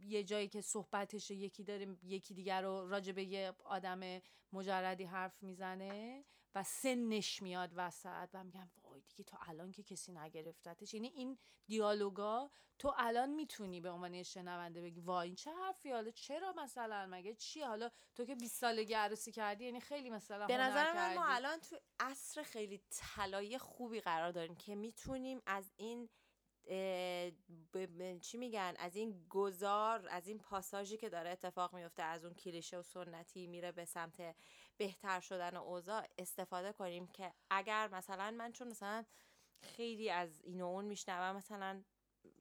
یه 0.00 0.24
جایی 0.24 0.48
که 0.48 0.60
صحبتش 0.60 1.30
یکی 1.30 1.64
داره 1.64 1.96
یکی 2.02 2.34
دیگر 2.34 2.62
رو 2.62 2.88
راجع 2.88 3.12
به 3.12 3.24
یه 3.24 3.52
آدم 3.64 4.20
مجردی 4.52 5.04
حرف 5.04 5.42
می‌زنه 5.42 6.24
و 6.54 6.62
سنش 6.62 7.42
میاد 7.42 7.72
وسط 7.76 8.28
و 8.34 8.44
میگم 8.44 8.70
وای 8.82 9.00
دیگه 9.00 9.24
تو 9.24 9.36
الان 9.40 9.72
که 9.72 9.82
کسی 9.82 10.12
نگرفتتش. 10.12 10.94
یعنی 10.94 11.08
این 11.08 11.38
دیالوگا 11.66 12.50
تو 12.78 12.92
الان 12.96 13.30
می‌تونی 13.30 13.80
به 13.80 13.90
عنوان 13.90 14.22
شنونده 14.22 14.82
بگی 14.82 15.00
وای 15.00 15.26
این 15.26 15.36
چه 15.36 15.52
حرفی؟ 15.52 15.90
حالا 15.90 16.10
چرا 16.10 16.52
مثلا؟ 16.52 17.06
مگه 17.10 17.34
چی 17.34 17.60
حالا 17.60 17.90
تو 18.14 18.24
که 18.24 18.34
20 18.34 18.60
سالگی 18.60 18.94
عروسی 18.94 19.32
کردی 19.32 19.64
یعنی 19.64 19.80
خیلی 19.80 20.10
مثلا 20.10 20.46
به 20.46 20.56
نظر 20.56 20.92
من 20.92 21.14
ما. 21.14 21.26
الان 21.26 21.60
تو 21.60 21.76
عصر 22.00 22.42
خیلی 22.42 22.80
طلایی 22.90 23.58
خوبی 23.58 24.00
قرار 24.00 24.32
داریم 24.32 24.54
که 24.54 24.74
می‌تونیم 24.74 25.42
از 25.46 25.72
این 25.76 26.08
چی 28.20 28.38
میگن؟ 28.38 28.74
از 28.78 28.96
این 28.96 29.26
گذار 29.30 30.08
از 30.10 30.28
این 30.28 30.38
پاساژی 30.38 30.96
که 30.96 31.08
داره 31.08 31.30
اتفاق 31.30 31.74
میفته 31.74 32.02
از 32.02 32.24
اون 32.24 32.34
کلیشه 32.34 32.78
و 32.78 32.82
سنتی 32.82 33.46
میره 33.46 33.72
به 33.72 33.84
سمت 33.84 34.34
بهتر 34.76 35.20
شدن 35.20 35.56
اوضاع 35.56 36.06
استفاده 36.18 36.72
کنیم 36.72 37.06
که 37.06 37.32
اگر 37.50 37.88
مثلا 37.92 38.30
من 38.30 38.52
چون 38.52 38.68
مثلا 38.68 39.04
خیلی 39.62 40.10
از 40.10 40.40
این 40.42 40.60
و 40.60 40.66
اون 40.66 40.84
میشنوم 40.84 41.36
مثلا 41.36 41.82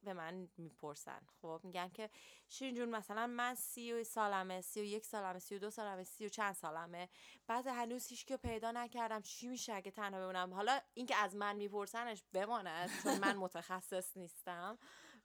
به 0.04 0.12
من 0.12 0.48
می‌پرسن. 0.56 1.26
خب 1.42 1.60
میگن 1.64 1.88
که 1.88 2.10
شیرین 2.48 2.74
جون 2.74 2.88
مثلا 2.88 3.26
من 3.26 3.54
سی 3.54 3.92
و 3.92 4.04
سالمه 4.04 4.60
سی 4.60 4.80
و 4.80 4.84
یک 4.84 5.06
سالمه 5.06 5.38
سی 5.38 5.54
و 5.54 5.58
دو 5.58 5.70
سالمه 5.70 6.04
سی 6.04 6.26
و 6.26 6.28
چند 6.28 6.54
سالمه. 6.54 7.08
بعد 7.46 7.66
هنوز 7.66 8.06
هیچ 8.06 8.24
که 8.24 8.36
پیدا 8.36 8.70
نکردم. 8.70 9.22
چی 9.22 9.48
میشه 9.48 9.74
اگه 9.74 9.90
تنها 9.90 10.20
بمونم؟ 10.20 10.54
حالا 10.54 10.80
اینکه 10.94 11.16
از 11.16 11.36
من 11.36 11.56
میپرسنش 11.56 12.24
بماند 12.32 12.90
چون 13.02 13.18
من 13.18 13.36
متخصص 13.44 14.16
نیستم. 14.16 14.78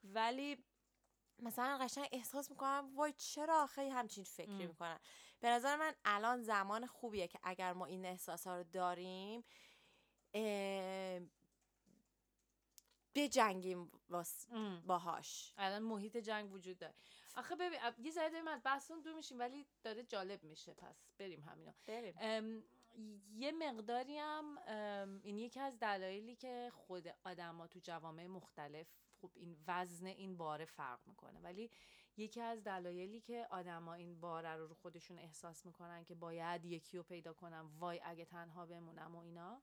ولی 0.04 0.64
مثلا 1.40 1.78
قشنگ 1.78 2.10
احساس 2.12 2.52
می‌کنم 2.52 2.92
وای 2.96 3.14
چرا 3.14 3.64
آخه 3.64 3.90
همچین 3.92 4.24
فکری. 4.24 4.68
می‌کنن 4.68 5.00
به 5.40 5.50
نظر 5.50 5.76
من 5.76 5.94
الان 6.06 6.42
زمان 6.42 6.86
خوبیه 6.86 7.28
که 7.28 7.40
اگر 7.44 7.74
ما 7.74 7.86
این 7.86 8.06
احساس 8.06 8.48
ها 8.48 8.58
رو 8.58 8.64
داریم 8.64 9.44
بجنگیم. 13.16 13.92
باهاش. 14.86 15.54
الان 15.58 15.84
محیط 15.84 16.18
جنگ 16.18 16.54
وجود 16.54 16.78
داره. 16.78 16.94
آخه 17.36 17.56
ببین 17.56 17.80
یه 17.98 18.12
ذره 18.12 18.30
داریم 18.30 18.48
از 18.48 18.62
بحثمون 18.64 19.02
دور 19.02 19.14
میشیم 19.14 19.40
ولی 19.40 19.66
داره 19.84 20.04
جالب 20.04 20.44
میشه. 20.44 20.74
پس 20.74 21.06
بریم 21.18 21.42
همینا. 21.42 21.74
بریم. 21.86 22.64
یه 23.36 23.52
مقداری 23.52 24.18
هم 24.18 24.58
این 25.24 25.38
یکی 25.38 25.60
از 25.60 25.80
دلایلی 25.80 26.36
که 26.36 26.72
خود 26.74 27.08
آدما 27.24 27.68
تو 27.68 27.80
جوامع 27.80 28.28
مختلف 28.28 28.88
خب 29.22 29.32
این 29.36 29.58
وزن 29.68 30.06
این 30.06 30.38
باره 30.38 30.66
فرق 30.66 31.00
می‌کنه. 31.08 31.40
ولی 31.40 31.72
یکی 32.18 32.42
از 32.42 32.64
دلایلی 32.64 33.22
که 33.22 33.48
آدما 33.50 33.94
این 33.94 34.20
باره 34.20 34.50
رو 34.50 34.68
رو 34.68 34.74
خودشون 34.74 35.20
احساس 35.20 35.66
می‌کنن 35.66 36.04
که 36.04 36.16
باید 36.16 36.66
یکی 36.66 36.98
رو 36.98 37.04
پیدا 37.04 37.34
کنم 37.34 37.72
وای 37.80 38.02
اگه 38.04 38.26
تنها 38.26 38.66
بمونم 38.66 39.16
و 39.16 39.20
اینا 39.20 39.62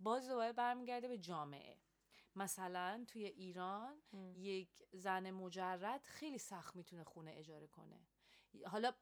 باز 0.00 0.28
دوباره 0.28 0.52
برمیگرده 0.52 1.08
به 1.08 1.18
جامعه. 1.18 1.76
مثلا 2.36 3.04
توی 3.08 3.24
ایران 3.24 4.02
ام. 4.12 4.34
یک 4.36 4.82
زن 4.92 5.30
مجرد 5.30 6.02
خیلی 6.02 6.38
سخت 6.38 6.76
می‌تونه 6.76 7.04
خونه 7.04 7.34
اجاره 7.36 7.66
کنه 7.66 8.06
حالا 8.66 8.92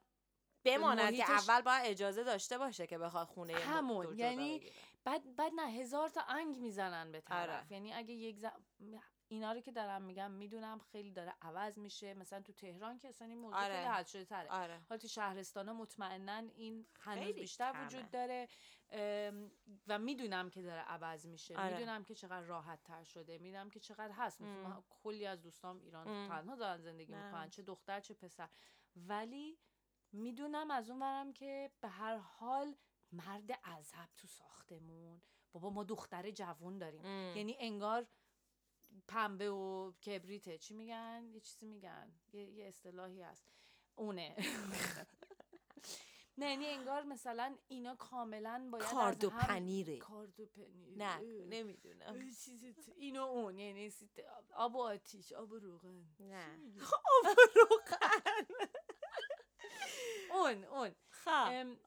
بماند 0.63 1.13
که 1.13 1.31
اول 1.31 1.61
باید 1.61 1.85
اجازه 1.85 2.23
داشته 2.23 2.57
باشه 2.57 2.87
که 2.87 2.97
بخواد 2.97 3.27
خونه 3.27 3.53
همون، 3.53 4.17
یعنی. 4.17 4.71
بعد 5.03 5.35
بعد 5.35 5.51
نه 5.55 5.71
هزار 5.71 6.09
تا 6.09 6.21
انگ 6.21 6.57
می‌زنن 6.57 7.11
به 7.11 7.21
طرف 7.21 7.49
آره. 7.49 7.73
یعنی 7.73 7.93
اگه 7.93 8.13
یک 8.13 8.39
ز... 8.39 8.45
اینا 9.31 9.53
رو 9.53 9.59
که 9.59 9.71
دارم 9.71 10.01
میگم 10.01 10.31
می‌دونم 10.31 10.79
خیلی 10.79 11.11
داره 11.11 11.33
عوض 11.41 11.77
میشه 11.77 12.13
مثلا 12.13 12.41
تو 12.41 12.53
تهران 12.53 12.99
که 12.99 13.09
اصلا 13.09 13.27
این 13.27 13.37
موضوع 13.37 13.59
آره. 13.63 13.75
خیلی 13.75 13.87
حل 13.87 14.03
شده 14.03 14.25
تره 14.25 14.49
آره 14.49 14.81
حالا 14.89 14.99
تو 14.99 15.07
شهرستان 15.07 15.67
ها 15.67 15.73
مطمئنا 15.73 16.37
این 16.37 16.87
هنوز 16.99 17.35
بیشتر 17.35 17.71
کمه. 17.71 17.85
وجود 17.85 18.11
داره 18.11 18.47
و 19.87 19.99
می‌دونم 19.99 20.49
که 20.49 20.61
داره 20.61 20.81
عوض 20.81 21.25
میشه 21.25 21.57
آره. 21.57 21.73
می‌دونم 21.73 22.03
که 22.03 22.15
چقدر 22.15 22.45
راحت 22.45 22.83
تر 22.83 23.03
شده 23.03 23.37
می‌دونم 23.37 23.69
که 23.69 23.79
چقدر 23.79 24.13
هست 24.13 24.41
مثلا 24.41 24.83
کلی 24.89 25.25
از 25.25 25.41
دوستام 25.41 25.79
ایران 25.79 26.07
ام. 26.07 26.27
تنها 26.27 26.55
دارن 26.55 26.81
زندگی. 26.81 27.15
می‌کنن 27.15 27.49
چه 27.49 27.61
دختر 27.61 27.99
چه 27.99 28.13
پسر 28.13 28.49
ولی 28.95 29.59
می‌دونم 30.11 30.71
از 30.71 30.89
اون 30.89 31.01
ورم 31.01 31.33
که 31.33 31.71
به 31.81 31.87
هر 31.87 32.17
حال 32.17 32.75
مرد 33.11 33.51
عذب 33.51 34.09
تو 34.17 34.27
ساختمون 34.27 35.21
بابا 35.51 35.69
ما 35.69 35.83
دختر 35.83 36.31
جوون 36.31 36.77
داریم 36.77 37.05
ام. 37.05 37.37
یعنی 37.37 37.55
انگار 37.59 38.07
پنبه 39.07 39.49
و 39.51 39.91
کبریته. 39.91 40.57
چی 40.57 40.73
میگن؟ 40.73 41.29
یه 41.33 41.39
چیزی 41.39 41.65
میگن. 41.65 42.11
یه, 42.33 42.41
یه 42.49 42.65
اصطلاحی 42.67 43.21
هست. 43.21 43.45
اونه. 43.95 44.35
نه 46.37 46.49
یعنی 46.49 46.65
انگار 46.67 47.03
مثلا 47.03 47.55
اینا 47.67 47.95
کاملا 47.95 48.69
باید 48.71 48.83
کارد 48.85 49.23
و 49.23 49.29
هم- 49.29 49.47
پنیره. 49.47 49.97
کارد 49.97 50.39
و 50.39 50.45
پنیر 50.45 50.97
نه. 50.97 51.19
نمی‌دونم. 51.45 52.01
اه، 52.05 52.17
چیزی 52.45 52.73
تو- 52.73 52.93
این 52.95 53.17
و 53.19 53.21
اون 53.21 53.59
یعنی 53.59 53.91
آب 54.53 54.75
و 54.75 54.79
آتیش 54.81 55.33
آب 55.33 55.51
و 55.51 55.59
روغن. 55.59 56.05
نه. 56.19 56.59
اون 60.31 60.63
اون. 60.63 60.95
خب. 61.09 61.47
ام، 61.51 61.77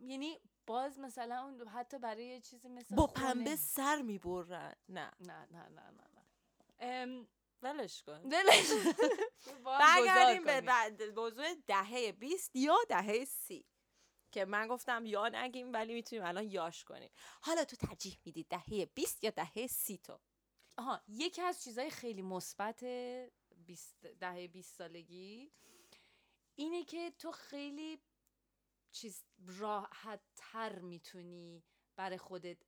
یعنی 0.00 0.40
باز 0.66 0.98
مثلا 0.98 1.42
اون 1.44 1.68
حتی 1.68 1.98
برای 1.98 2.26
یه 2.26 2.40
چیزی 2.40 2.68
مثل 2.68 2.96
با 2.96 3.06
پنبه 3.06 3.56
سر 3.56 4.02
می‌برن. 4.02 4.74
نه 4.88 5.12
نه. 5.20 5.46
نه 5.50 5.50
نه 5.50 5.68
نه 5.68 5.90
نه. 5.90 6.07
ام، 6.78 7.28
ولش 7.62 8.02
کن. 8.02 8.20
ولش 8.24 8.70
برگردیم 9.64 10.44
به 10.44 11.10
موضوع 11.16 11.54
دهه 11.54 12.12
20 12.12 12.56
یا 12.56 12.76
دهه 12.88 13.24
سی. 13.24 13.64
که 14.32 14.44
من 14.44 14.68
گفتم 14.68 15.06
یا 15.06 15.28
نگیم 15.28 15.72
ولی 15.72 15.94
می‌تونیم 15.94 16.24
الان 16.24 16.50
یاش 16.50 16.84
کنیم. 16.84 17.10
حالا 17.42 17.64
تو 17.64 17.76
ترجیح 17.76 18.18
میدی 18.24 18.44
دهه 18.44 18.86
20 18.94 19.24
یا 19.24 19.30
دهه 19.30 19.66
سی 19.66 19.98
تو؟ 19.98 20.20
آها 20.78 21.02
یکی 21.08 21.42
از 21.42 21.62
چیزهای 21.64 21.90
خیلی 21.90 22.22
مثبت 22.22 22.84
20 23.66 24.06
دهه 24.06 24.48
20 24.48 24.76
سالگی 24.76 25.52
اینه 26.54 26.84
که 26.84 27.10
تو 27.18 27.32
خیلی 27.32 28.02
چیز 28.92 29.24
راحت 29.46 30.20
تر 30.36 30.78
می‌تونی 30.78 31.64
برای 31.96 32.18
خودت 32.18 32.58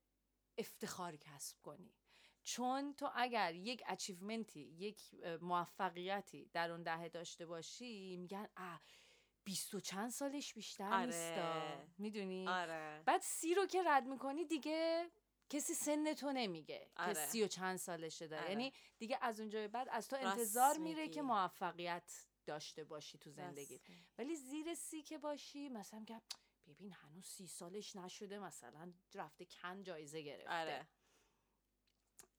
افتخار 0.58 1.16
کسب 1.16 1.62
کنی. 1.62 1.94
چون 2.42 2.94
تو 2.94 3.11
اگر 3.14 3.55
یک 3.55 3.83
achievement 3.86 4.54
ی 4.54 4.60
یک 4.61 5.14
موفقیتی 5.40 6.50
در 6.53 6.70
اون 6.70 6.83
دهه 6.83 7.09
داشته 7.09 7.46
باشی 7.46 8.16
میگن 8.16 8.48
اه 8.57 8.81
بیست 9.44 9.74
و 9.74 9.81
چند 9.81 10.11
سالش 10.11 10.55
بیشتر 10.55 10.92
آره. 10.92 11.07
نیستا 11.07 11.62
می‌دونی 11.98 12.48
آره 12.48 13.03
بعد 13.07 13.20
سی 13.20 13.55
رو 13.55 13.66
که 13.66 13.83
رد 13.87 14.07
می‌کنی 14.07 14.44
دیگه 14.44 15.11
کسی 15.48 15.74
سن 15.74 16.12
تو 16.12 16.33
نمیگه 16.33 16.90
آره. 16.96 17.14
که 17.14 17.20
سی 17.20 17.42
و 17.42 17.48
چند 17.48 17.76
سالشه 17.76 18.29
داره 18.29 18.42
آره. 18.42 18.50
یعنی 18.50 18.72
دیگه 18.98 19.18
از 19.20 19.40
اونجای 19.40 19.68
بعد 19.68 19.88
از 19.90 20.09
تو 20.09 20.16
انتظار 20.16 20.79
میره. 20.79 21.09
که 21.09 21.22
موفقیت 21.22 22.26
داشته 22.46 22.85
باشی 22.85 23.18
تو 23.18 23.31
زندگی 23.31 23.74
راست 23.74 23.90
میگی. 23.90 24.07
ولی 24.18 24.37
زیر 24.37 24.74
سی 24.74 25.03
که 25.03 25.18
باشی 25.18 25.68
مثلا 25.68 26.00
میگم 26.00 26.22
ببین 26.66 26.92
هنوز 26.92 27.26
سی 27.26 27.46
سالش 27.46 27.96
نشده 27.96 28.38
مثلا 28.38 28.92
رفته 29.14 29.44
کن 29.44 29.83
جایزه 29.83 30.22
گرفته 30.22 30.61
آره 30.61 30.88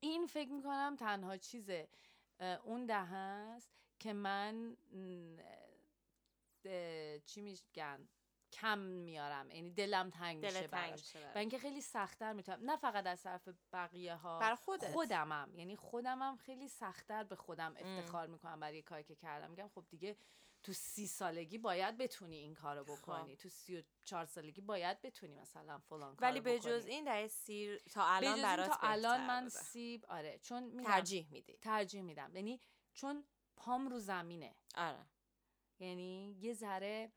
این 0.03 0.27
فکر 0.27 0.51
می‌کنم 0.51 0.95
تنها 0.99 1.37
چیزه 1.37 1.89
اه، 2.39 2.59
اون 2.63 2.85
ده 2.85 3.05
هست 3.05 3.71
که 3.99 4.13
من 4.13 4.77
چی 7.25 7.41
میگن 7.41 8.07
کم 8.51 8.79
میارم. 8.79 9.51
یعنی 9.51 9.71
دلم 9.71 10.09
تنگ 10.09 10.45
میشه 10.45 10.67
براش. 10.67 11.15
و. 11.15 11.37
اینکه 11.37 11.57
خیلی 11.57 11.81
سختتر 11.81 12.33
می‌تونم. 12.33 12.69
نه 12.71 12.77
فقط 12.77 13.07
از 13.07 13.23
طرف 13.23 13.49
بقیه 13.73 14.15
ها 14.15 14.39
بر 14.39 14.55
خودت. 14.55 14.91
خودمم. 14.91 15.51
یعنی 15.55 15.75
خودمم 15.75 16.37
خیلی 16.37 16.67
سختتر 16.67 17.23
به 17.23 17.35
خودم 17.35 17.75
افتخار 17.77 18.27
می‌کنم 18.27 18.59
برای 18.59 18.81
کاری 18.81 19.03
که 19.03 19.15
کردم. 19.15 19.49
میگم 19.49 19.67
خب 19.67 19.85
دیگه 19.89 20.17
تو 20.63 20.73
سی 20.73 21.07
سالگی 21.07 21.57
باید 21.57 21.97
بتونی 21.97 22.37
این 22.37 22.53
کارو 22.53 22.83
بکنی. 22.83 23.35
تو 23.35 23.49
سی 23.49 23.77
و 23.77 23.83
چهار 24.05 24.25
سالگی 24.25 24.61
باید 24.61 25.01
بتونی 25.01 25.35
مثلا 25.35 25.77
فلان 25.77 26.15
کارو 26.15 26.31
ولی 26.31 26.39
به. 26.39 26.59
جز 26.59 26.85
این 26.85 27.05
دهه 27.05 27.27
سی 27.27 27.77
تا 27.91 28.05
الان 28.05 28.41
برات 28.41 28.69
تا 28.69 28.77
الان 28.81 29.27
من 29.27 29.43
بوده. 29.43 29.55
سی 29.55 30.01
آره 30.09 30.39
چون 30.39 30.63
میگم 30.63 30.89
ترجیح 30.89 31.27
میدی. 31.31 31.57
ترجیح 31.57 32.01
میدم. 32.01 32.35
یعنی 32.35 32.59
چون 32.93 33.25
پام 33.55 33.87
رو 33.87 33.99
زمینه. 33.99 34.55
آره. 34.75 35.05
یعنی 35.79 36.31
یه 36.39 36.53
ذره 36.53 37.11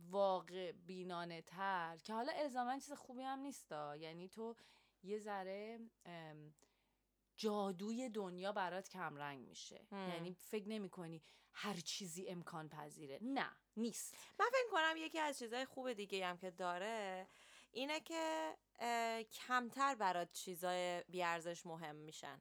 واقع 0.00 0.72
بینانه 0.72 1.42
تر 1.42 1.96
که 1.96 2.12
حالا 2.12 2.32
الزاما 2.32 2.78
چیز 2.78 2.92
خوبی 2.92 3.22
هم 3.22 3.38
نیستا 3.38 3.96
یعنی 3.96 4.28
تو 4.28 4.56
یه 5.02 5.18
ذره 5.18 5.80
جادوی 7.38 8.08
دنیا 8.08 8.52
برات 8.52 8.88
کمرنگ 8.88 9.48
میشه. 9.48 9.86
هم. 9.90 10.08
یعنی 10.08 10.34
فکر 10.34 10.68
نمی 10.68 10.88
کنی 10.88 11.22
هر 11.52 11.74
چیزی 11.74 12.28
امکان 12.28 12.68
پذیره 12.68 13.18
نه 13.22 13.50
نیست. 13.76 14.16
من 14.38 14.46
فکر 14.46 14.70
کنم 14.70 14.94
یکی 14.96 15.18
از 15.18 15.38
چیزهای 15.38 15.64
خوب 15.64 15.92
دیگه 15.92 16.26
هم 16.26 16.38
که 16.38 16.50
داره 16.50 17.28
اینه 17.70 18.00
که 18.00 18.54
کمتر 19.32 19.94
برات 19.94 20.32
چیزای 20.32 21.04
بیارزش 21.08 21.66
مهم 21.66 21.96
میشن. 21.96 22.40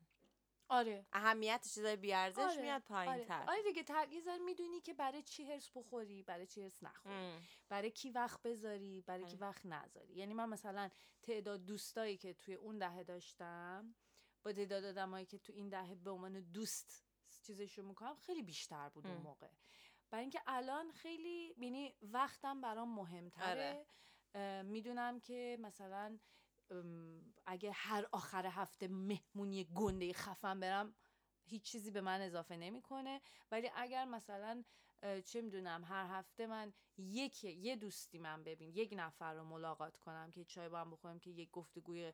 آره. 0.70 1.06
اهمیت 1.14 1.68
چیزای 1.74 1.96
بیارزش 1.96 2.40
آره، 2.40 2.62
میاد 2.62 2.82
پایین 2.82 3.14
آره. 3.14 3.26
تر 3.26 3.46
آره 3.48 3.64
دیگه 3.64 4.22
ذره 4.22 4.38
می‌دونی 4.38 4.82
که 4.82 4.94
برای 4.94 5.24
چی 5.24 5.52
هرس 5.52 5.72
بخوری 5.76 6.24
برای 6.24 6.48
چی 6.48 6.64
هرس 6.64 6.84
نخوری. 6.84 7.34
برای 7.70 7.92
کی 7.92 8.10
وقت 8.10 8.42
بذاری 8.42 9.02
برای 9.02 9.24
کی 9.26 9.36
آره. 9.38 9.48
وقت 9.48 9.66
نذاری. 9.66 10.14
یعنی 10.14 10.34
من 10.34 10.50
مثلا 10.50 10.90
تعداد 11.24 11.66
دوستایی 11.66 12.18
که 12.18 12.34
توی 12.34 12.54
اون 12.54 12.78
دهه 12.78 13.04
داشتم 13.04 13.96
با 14.48 14.54
تعداد 14.54 14.86
آدمایی 14.86 15.26
که 15.26 15.38
تو 15.38 15.54
این 15.54 15.70
دهه 15.70 15.96
به 15.96 16.12
عنوان 16.12 16.40
دوست 16.40 17.04
چیزشو 17.44 17.84
می‌کنم 17.84 18.16
خیلی 18.16 18.44
بیشتر 18.44 18.90
بود 18.90 19.08
اون. 19.08 19.18
موقع 19.18 19.48
برای 20.10 20.22
اینکه 20.22 20.42
الان 20.48 20.92
خیلی 20.92 21.54
یعنی 21.58 21.96
وقتم 22.02 22.62
برام 22.62 22.96
مهمتره 22.96 23.86
آره. 24.34 24.64
می‌دونم 24.64 25.20
که 25.20 25.58
مثلا 25.60 26.20
اگه 27.46 27.72
هر 27.72 28.08
آخر 28.12 28.46
هفته 28.46 28.88
مهمونی 28.88 29.64
گنده 29.64 30.14
خفن 30.14 30.60
برم 30.60 30.96
هیچ 31.46 31.64
چیزی 31.64 31.92
به 31.92 32.02
من 32.02 32.22
اضافه 32.22 32.58
نمی‌کنه 32.58 33.22
ولی 33.52 33.70
اگر 33.76 34.06
مثلا 34.06 34.64
چه 35.26 35.42
می‌دونم 35.42 35.84
هر 35.84 36.06
هفته 36.06 36.48
من 36.48 36.74
یک 36.98 37.44
یه 37.44 37.76
دوستی 37.76 38.20
من 38.20 38.44
ببین 38.44 38.70
یک 38.70 38.94
نفر 38.98 39.34
رو 39.34 39.44
ملاقات 39.44 39.98
کنم 39.98 40.32
که 40.32 40.46
چای 40.46 40.70
با 40.70 40.80
هم 40.80 40.92
بخوریم 40.92 41.20
که 41.20 41.30
یک 41.30 41.52
گفتگوی 41.52 42.14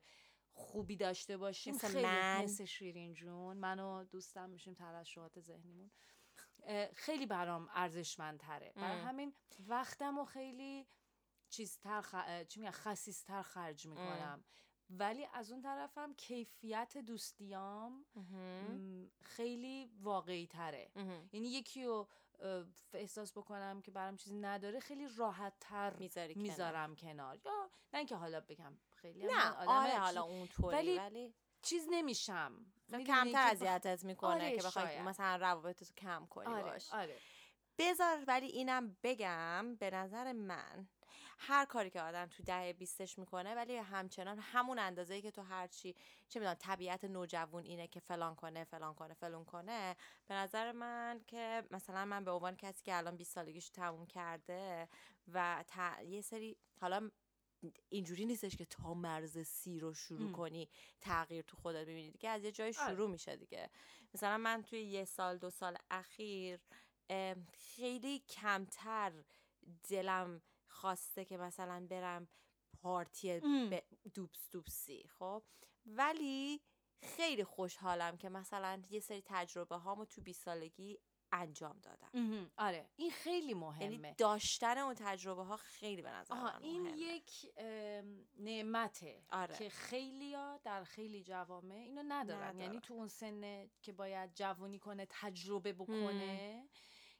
خوبی 0.54 0.96
داشته 0.96 1.36
باشیم 1.36 1.74
مثل 1.74 1.88
خیلی 1.88 2.02
من. 2.02 2.44
مثل 2.44 2.64
شیرین 2.64 3.12
جون. 3.12 3.56
من 3.56 3.80
و 3.80 4.04
دوستم 4.04 4.50
میشیم 4.50 4.74
ترشحات 4.74 5.40
ذهنیمون. 5.40 5.90
خیلی 6.94 7.26
برام 7.26 7.68
ارزشمندتره. 7.74 8.72
برای. 8.76 9.00
همین 9.00 9.34
وقتم 9.66 10.18
رو 10.18 10.24
خیلی 10.24 10.86
چیزتر 11.48 12.00
خ... 12.00 12.14
چی 12.48 12.60
میگن؟ 12.60 12.72
خسیستر 12.72 13.42
خرج 13.42 13.86
می‌کنم. 13.86 14.44
ولی 14.90 15.26
از 15.32 15.52
اون 15.52 15.60
طرفم 15.62 16.14
کیفیت 16.14 16.96
دوستیام 16.98 18.04
خیلی 19.22 19.90
واقعی 20.00 20.46
تره 20.46 20.90
یعنی 21.32 21.48
یکی 21.48 21.84
رو 21.84 22.08
احساس 22.92 23.32
بکنم 23.32 23.80
که 23.80 23.90
برام 23.90 24.16
چیزی 24.16 24.36
نداره 24.36 24.80
خیلی 24.80 25.08
راحت 25.16 25.52
تر 25.60 25.96
می‌ذاری 25.96 26.34
کنار. 26.34 26.46
می‌ذارم 26.46 26.96
کنار. 26.96 27.38
یا 27.44 27.70
نه 27.92 27.98
اینکه 27.98 28.16
حالا 28.16 28.40
بگم 28.40 28.78
خیلی 29.04 29.26
نه 29.26 29.50
آدم 29.56 29.68
آره 29.68 29.90
چیز- 29.90 29.98
حالا 30.00 30.22
اونطوری 30.22 30.76
ولی 30.76 30.98
ولی, 30.98 31.34
چیز 31.62 31.86
نمیشم. 31.90 32.52
می‌دونی 32.88 33.04
کمتر 33.04 33.48
اذیتت 33.50 34.04
می‌کنه 34.04 34.34
آره، 34.34 34.56
که 34.56 34.62
بخوای. 34.62 35.02
مثلا 35.02 35.36
روابط 35.36 35.82
رو 35.82 35.88
کم 35.96 36.26
کنی 36.30 36.46
آره 36.46 36.62
باش. 36.62 36.92
آره. 36.92 37.18
بذار 37.78 38.24
ولی 38.28 38.46
اینم 38.46 38.96
بگم 39.02 39.76
به 39.80 39.90
نظر 39.90 40.32
من 40.32 40.88
هر 41.38 41.64
کاری 41.64 41.90
که 41.90 42.00
آدم 42.00 42.26
تو 42.26 42.42
دهه 42.42 42.72
بیستش 42.72 43.18
می‌کنه 43.18 43.54
ولی 43.54 43.76
همچنان 43.76 44.38
همون 44.38 44.78
اندازه‌ای 44.78 45.22
که 45.22 45.30
تو 45.30 45.42
هرچی 45.42 45.94
چه 46.28 46.40
می‌دونم 46.40 46.54
طبیعت 46.60 47.04
نوجوان 47.04 47.64
اینه 47.64 47.86
که 47.88 48.00
فلان 48.00 48.34
کنه 48.34 48.64
فلان 48.64 48.94
کنه 48.94 49.14
فلان 49.14 49.44
کنه 49.44 49.96
به 50.26 50.34
نظر 50.34 50.72
من 50.72 51.20
که 51.26 51.62
مثلا 51.70 52.04
من 52.04 52.24
به 52.24 52.30
عنوان 52.30 52.56
کسی 52.56 52.82
که 52.84 52.96
الان 52.96 53.16
20 53.16 53.34
سالگیش 53.34 53.68
تموم 53.70 54.06
کرده 54.06 54.88
و 55.32 55.64
تا- 55.68 56.02
یه 56.02 56.20
سری 56.20 56.56
حالا 56.80 57.10
اینجوری 57.88 58.24
نیستش 58.26 58.56
که 58.56 58.64
تا 58.64 58.94
مرز 58.94 59.38
سی 59.38 59.78
رو 59.80 59.94
شروع 59.94 60.26
ام. 60.26 60.32
کنی 60.32 60.68
تغییر 61.00 61.42
تو 61.42 61.56
خودت 61.56 61.82
ببینی 61.82 62.10
دیگه 62.10 62.28
از 62.28 62.44
یه 62.44 62.52
جای 62.52 62.74
آره. 62.78 62.94
شروع 62.94 63.10
میشه 63.10 63.36
دیگه 63.36 63.70
مثلا 64.14 64.38
من 64.38 64.62
توی 64.62 64.82
یه 64.82 65.04
سال 65.04 65.38
دو 65.38 65.50
سال 65.50 65.76
اخیر 65.90 66.60
خیلی 67.52 68.18
کمتر 68.18 69.24
دلم 69.88 70.42
خواسته 70.66 71.24
که 71.24 71.36
مثلا 71.36 71.86
برم 71.90 72.28
پارتی. 72.82 73.40
ب- 73.70 73.84
دوبس 74.14 74.50
دوبسی 74.50 75.08
خب 75.18 75.42
ولی 75.86 76.60
خیلی 77.02 77.44
خوشحالم 77.44 78.16
که 78.16 78.28
مثلا 78.28 78.82
یه 78.90 79.00
سری 79.00 79.22
تجربه 79.26 79.76
هامو 79.76 80.04
تو 80.04 80.20
20 80.20 80.42
سالگی 80.44 80.98
انجام 81.34 81.78
دادم. 81.82 82.50
آره 82.56 82.88
این 82.96 83.10
خیلی 83.10 83.46
یعنی 83.46 83.54
مهمه 83.54 84.14
داشتن 84.18 84.78
اون 84.78 84.94
تجربه 84.94 85.42
ها 85.42 85.56
خیلی 85.56 86.02
به 86.02 86.10
نظر 86.10 86.34
من 86.34 86.62
این 86.62 86.82
مهمه. 86.82 86.98
یک 86.98 87.52
نعمته 88.38 89.22
آره. 89.30 89.56
که 89.56 89.68
خیلی 89.68 90.36
در 90.64 90.84
خیلی 90.84 91.22
جوامع 91.22 91.74
اینو 91.74 92.02
ندارن 92.08 92.42
ندارن. 92.42 92.60
یعنی 92.60 92.80
تو 92.80 92.94
اون 92.94 93.08
سن 93.08 93.70
که 93.82 93.92
باید 93.92 94.34
جوانی 94.34 94.78
کنه 94.78 95.06
تجربه 95.10 95.72
بکنه 95.72 96.68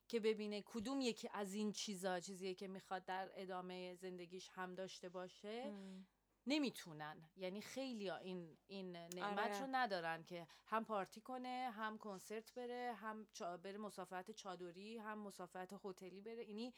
که 0.08 0.20
ببینه 0.20 0.62
کدوم 0.66 1.00
یکی 1.00 1.28
از 1.32 1.54
این 1.54 1.72
چیزا 1.72 2.20
چیزیه 2.20 2.54
که 2.54 2.68
می‌خواد 2.68 3.04
در 3.04 3.30
ادامه 3.34 3.94
زندگیش 3.94 4.50
هم 4.52 4.74
داشته 4.74 5.08
باشه 5.08 5.62
ام. 5.66 6.06
نمی‌تونن. 6.46 7.28
یعنی 7.36 7.60
خیلی 7.60 8.10
این 8.10 8.58
این 8.66 8.92
نعمت 8.96 9.38
آره. 9.50 9.60
رو 9.60 9.66
ندارن 9.70 10.22
که 10.24 10.46
هم 10.66 10.84
پارتی 10.84 11.20
کنه 11.20 11.70
هم 11.76 11.98
کنسرت 11.98 12.54
بره 12.54 12.92
هم 12.96 13.26
چا- 13.34 13.42
بره 13.62 13.78
مسافرت 13.78 14.30
چادری 14.30 14.98
هم 14.98 15.18
مسافرت 15.18 15.74
هتلی 15.84 16.20
بره. 16.20 16.48
یعنی 16.48 16.74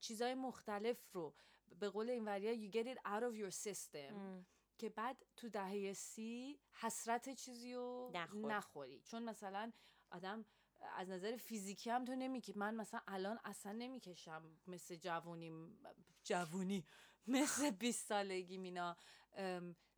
چیزای 0.00 0.34
مختلف 0.34 1.12
رو. 1.12 1.34
به 1.80 1.88
قول 1.90 2.10
این 2.10 2.24
وریا 2.24 2.54
you 2.54 2.72
get 2.72 2.86
it 2.86 2.98
out 3.00 3.22
of 3.22 3.36
your 3.40 3.54
system. 3.64 4.12
ام. 4.12 4.46
که 4.78 4.88
بعد 4.88 5.24
تو 5.36 5.48
دهه 5.48 5.92
سی 5.92 6.60
حسرت 6.72 7.30
چیزی 7.34 7.74
رو 7.74 8.10
نخوری. 8.14 8.46
نخوری. 8.54 9.00
چون 9.00 9.22
مثلا 9.22 9.72
آدم 10.10 10.44
از 10.96 11.08
نظر 11.08 11.36
فیزیکی 11.36 11.90
هم 11.90 12.04
تو 12.04 12.14
نمیکی. 12.14 12.52
من 12.56 12.74
مثلا 12.74 13.00
الان 13.06 13.38
اصلا 13.44 13.72
نمی‌کشم 13.72 14.58
مثل 14.66 14.96
جوونی 14.96 15.52
جوونی. 16.24 16.84
مثل 17.36 17.70
20 17.70 18.06
سالگی 18.08 18.58
مینا 18.58 18.96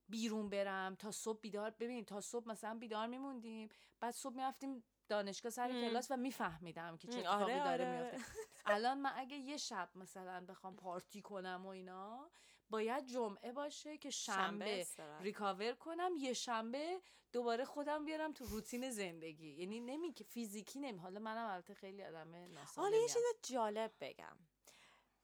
بیرون 0.09 0.49
برم 0.51 0.95
تا 0.95 1.11
صبح 1.11 1.41
بیدار 1.41 1.71
ببین 1.71 2.05
تا 2.05 2.21
صبح 2.21 2.49
مثلا 2.49 2.75
بیدار 2.75 3.07
میموندیم 3.07 3.69
بعد 4.01 4.15
صبح 4.15 4.35
می‌رفتیم 4.37 4.85
دانشگاه 5.09 5.51
سر. 5.53 5.69
کلاس 5.69 6.11
و 6.11 6.17
میفهمیدم 6.17 6.97
که 6.97 7.09
چه 7.09 7.19
اتفاقی 7.19 7.43
آره، 7.53 7.65
داره 7.65 7.89
آره، 7.99 8.13
میفته. 8.13 8.33
الان 8.67 8.99
من 8.99 9.13
اگه 9.17 9.37
یه 9.37 9.57
شب 9.57 9.91
مثلا 9.95 10.47
بخوام 10.49 10.77
پارتی 10.77 11.23
کنم 11.23 11.63
و 11.67 11.69
اینا 11.69 12.31
باید 12.71 13.07
جمعه 13.07 13.53
باشه 13.53 13.99
که 13.99 14.11
شنبه. 14.11 14.87
ریکاور 15.21 15.73
کنم 15.73 16.11
یه 16.19 16.33
شنبه 16.33 17.01
دوباره 17.33 17.65
خودم 17.65 18.05
بیارم 18.05 18.33
تو 18.33 18.45
روتین 18.45 18.91
زندگی 18.91 19.49
یعنی 19.49 19.81
نمی 19.81 20.13
که 20.13 20.25
فیزیکی 20.25 20.79
نمی 20.79 20.99
حالا 20.99 21.21
منم 21.21 21.51
البته 21.51 21.75
خیلی 21.75 22.05
آدم 22.05 22.33
حالا 22.33 22.47
ناسالمیم 22.47 23.01
یه 23.03 23.09
چیز 23.09 23.23
جالب 23.43 23.93
بگم 24.01 24.37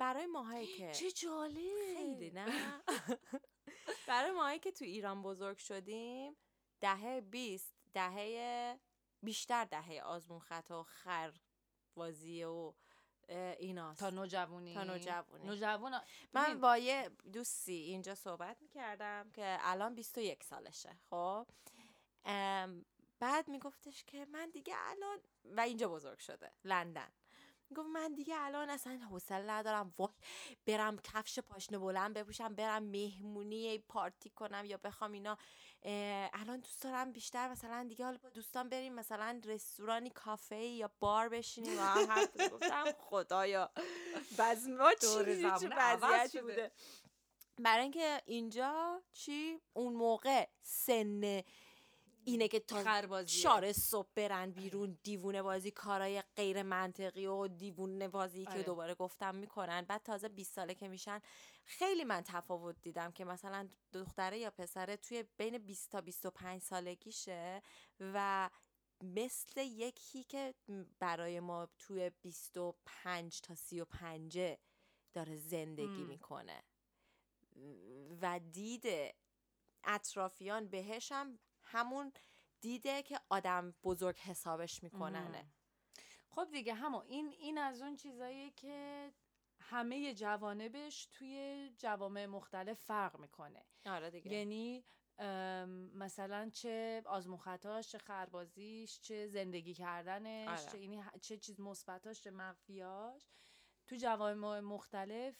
برای 0.05 0.27
ماهایی 0.27 0.67
که 0.67 0.93
چه 0.93 1.11
جالب. 1.11 1.97
خیلی 1.97 2.31
نه. 2.31 2.47
برای 4.09 4.31
ماهایی 4.31 4.59
که 4.59 4.73
تو 4.73 4.85
ایران 4.85 5.23
بزرگ 5.23 5.59
شدیم 5.59 6.37
دهه 6.81 7.21
20 7.21 7.75
دهه 7.95 8.81
بیشتر 9.23 9.65
دهه 9.65 10.01
آزمون 10.05 10.41
خطا 10.41 10.81
و 10.81 10.85
خربازی 10.85 12.45
و 12.45 12.73
ایناست. 13.59 14.01
تا 14.01 14.11
نوجوانی. 14.11 14.75
تا 14.75 14.85
نوجوانی. 14.85 15.47
نوجوان. 15.47 16.01
من 16.33 16.61
با 16.61 16.79
یه 16.79 17.11
دوستی 17.33 17.73
اینجا 17.73 18.15
صحبت 18.15 18.63
می‌کردم 18.63 19.31
که 19.31 19.57
الان 19.61 19.95
21 19.95 20.45
سالشه 20.45 20.97
خب؟ 21.11 21.47
بعد 23.19 23.49
میگفتش 23.49 24.05
که 24.05 24.25
من 24.25 24.51
دیگه 24.51 24.75
الان 24.79 25.19
و 25.45 25.61
اینجا 25.61 25.89
بزرگ 25.89 26.19
شده 26.19 26.53
لندن. 26.65 27.13
می‌گفت 27.75 27.89
من 27.89 28.15
دیگه 28.15 28.35
الان 28.39 28.71
اصلا 28.71 29.01
حوصله 29.11 29.51
ندارم. 29.51 29.95
وای 29.99 30.09
برم 30.67 30.99
کفش 30.99 31.39
پاشنه 31.39 31.79
بلند 31.79 32.15
بپوشم 32.19 32.55
برم 32.55 32.83
مهمونی 32.83 33.79
پارتی 33.79 34.31
کنم 34.31 34.65
یا 34.65 34.77
بخوام 34.77 35.13
اینا. 35.13 35.39
الان 36.33 36.61
دوست 36.61 36.83
دارم 36.83 37.13
بیشتر 37.13 37.49
مثلا 37.49 37.87
دیگه 37.89 38.05
حالا 38.05 38.19
با 38.19 38.29
دوستان 38.31 38.69
بریم 38.69 38.95
مثلا 38.95 39.41
رستورانی 39.45 40.11
کافه 40.11 40.57
یا 40.57 40.91
بار 41.01 41.29
بشینیم. 41.29 41.79
و 41.79 41.83
هم. 41.83 42.49
گفتم. 42.53 42.85
خدایا. 43.09 43.71
بز 44.39 44.69
ما 44.69 44.91
چی. 44.95 45.07
بوده؟ 46.41 46.73
برای 47.59 47.83
اینکه 47.83 48.23
اینجا 48.27 49.03
چی؟ 49.13 49.61
اون 49.73 49.93
موقع 49.93 50.47
سن 50.63 51.43
اینه 52.25 52.49
که 52.49 52.61
تا. 52.61 53.25
شاره 53.27 53.73
صبح 53.73 54.09
برن 54.15 54.51
بیرون 54.51 54.99
دیوونه 55.03 55.43
بازی 55.43 55.71
کارای 55.71 56.23
غیر 56.37 56.63
منطقی 56.63 57.27
و 57.27 57.49
دیوونه 57.49 58.09
بازی 58.09 58.45
که 58.45 58.51
آره. 58.51 58.63
دوباره 58.63 58.95
گفتم 58.95 59.35
می‌کنن 59.35 59.83
بعد 59.83 60.03
تازه 60.03 60.29
20 60.29 60.55
ساله 60.55 60.75
که 60.75 60.89
میشن 60.89 61.21
خیلی 61.65 62.05
من 62.05 62.23
تفاوت 62.23 62.77
دیدم 62.83 63.13
که 63.13 63.25
مثلا 63.25 63.69
دختره 63.93 64.39
یا 64.39 64.51
پسره 64.51 64.97
توی 64.97 65.25
بین 65.37 65.59
20 65.59 65.91
تا 65.91 66.01
25 66.01 66.63
سالگیشه 66.63 67.63
و 68.01 68.51
مثل 69.03 69.61
یکی 69.61 70.25
که 70.25 70.55
برای 70.99 71.41
ما 71.41 71.69
توی 71.79 72.11
25 72.11 73.41
تا 73.41 73.55
35 73.55 74.57
داره 75.13 75.37
زندگی. 75.37 76.05
می‌کنه 76.05 76.63
و 78.23 78.41
دید 78.53 79.15
اطرافیان 79.85 80.69
بهش 80.69 81.13
هم 81.13 81.39
همون 81.75 82.13
دیده 82.61 83.03
که 83.03 83.21
آدم 83.29 83.75
بزرگ 83.85 84.19
حسابش 84.19 84.83
میکننه. 84.83 85.47
خب 86.29 86.51
دیگه 86.51 86.75
همون 86.75 87.03
این 87.07 87.29
این 87.39 87.59
از 87.59 87.83
اون 87.83 87.97
چیزاییه 87.97 88.51
که 88.51 89.13
همه 89.61 90.15
جوانبش 90.15 91.07
توی 91.07 91.71
جوامع 91.79 92.27
مختلف 92.27 92.81
فرق 92.81 93.19
می‌کنه. 93.19 93.65
آره 93.87 94.11
دیگه. 94.11 94.33
یعنی 94.33 94.85
مثلا 95.95 96.51
چه 96.53 97.03
آزمون 97.07 97.39
خطاش 97.39 97.89
چه 97.89 97.99
خربازیش 97.99 99.01
چه 99.01 99.27
زندگی 99.27 99.75
کردنش 99.75 100.49
آره. 100.61 100.73
چه, 100.73 101.03
ه- 101.03 101.19
چه 101.21 101.37
چیز 101.37 101.61
مثبتاش 101.61 102.21
چه 102.21 102.31
منفیاش 102.31 103.23
تو 103.87 103.97
جوامع 103.97 104.61
مختلف 104.61 105.37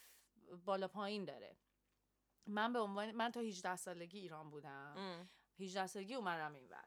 بالا 0.65 0.87
پایین 0.87 1.25
داره. 1.25 1.57
من 2.47 2.73
به 2.73 2.79
عنوان 2.79 3.11
من 3.11 3.31
تا 3.31 3.39
18 3.39 3.75
سالگی 3.75 4.19
ایران 4.19 4.49
بودم. 4.49 4.93
ام. 4.97 5.29
18 5.59 5.87
سالگی 5.87 6.15
اومدم 6.15 6.53
اینور 6.53 6.85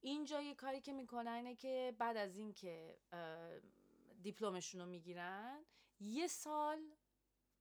اینجا 0.00 0.40
یه 0.40 0.54
کاری 0.54 0.80
که 0.80 0.92
می‌کنن 0.92 1.32
اینه 1.32 1.54
که 1.54 1.94
بعد 1.98 2.16
از 2.16 2.36
اینکه 2.36 2.98
دیپلمشون 4.22 4.80
رو 4.80 4.86
می‌گیرن 4.86 5.64
یه 6.00 6.26
سال 6.26 6.78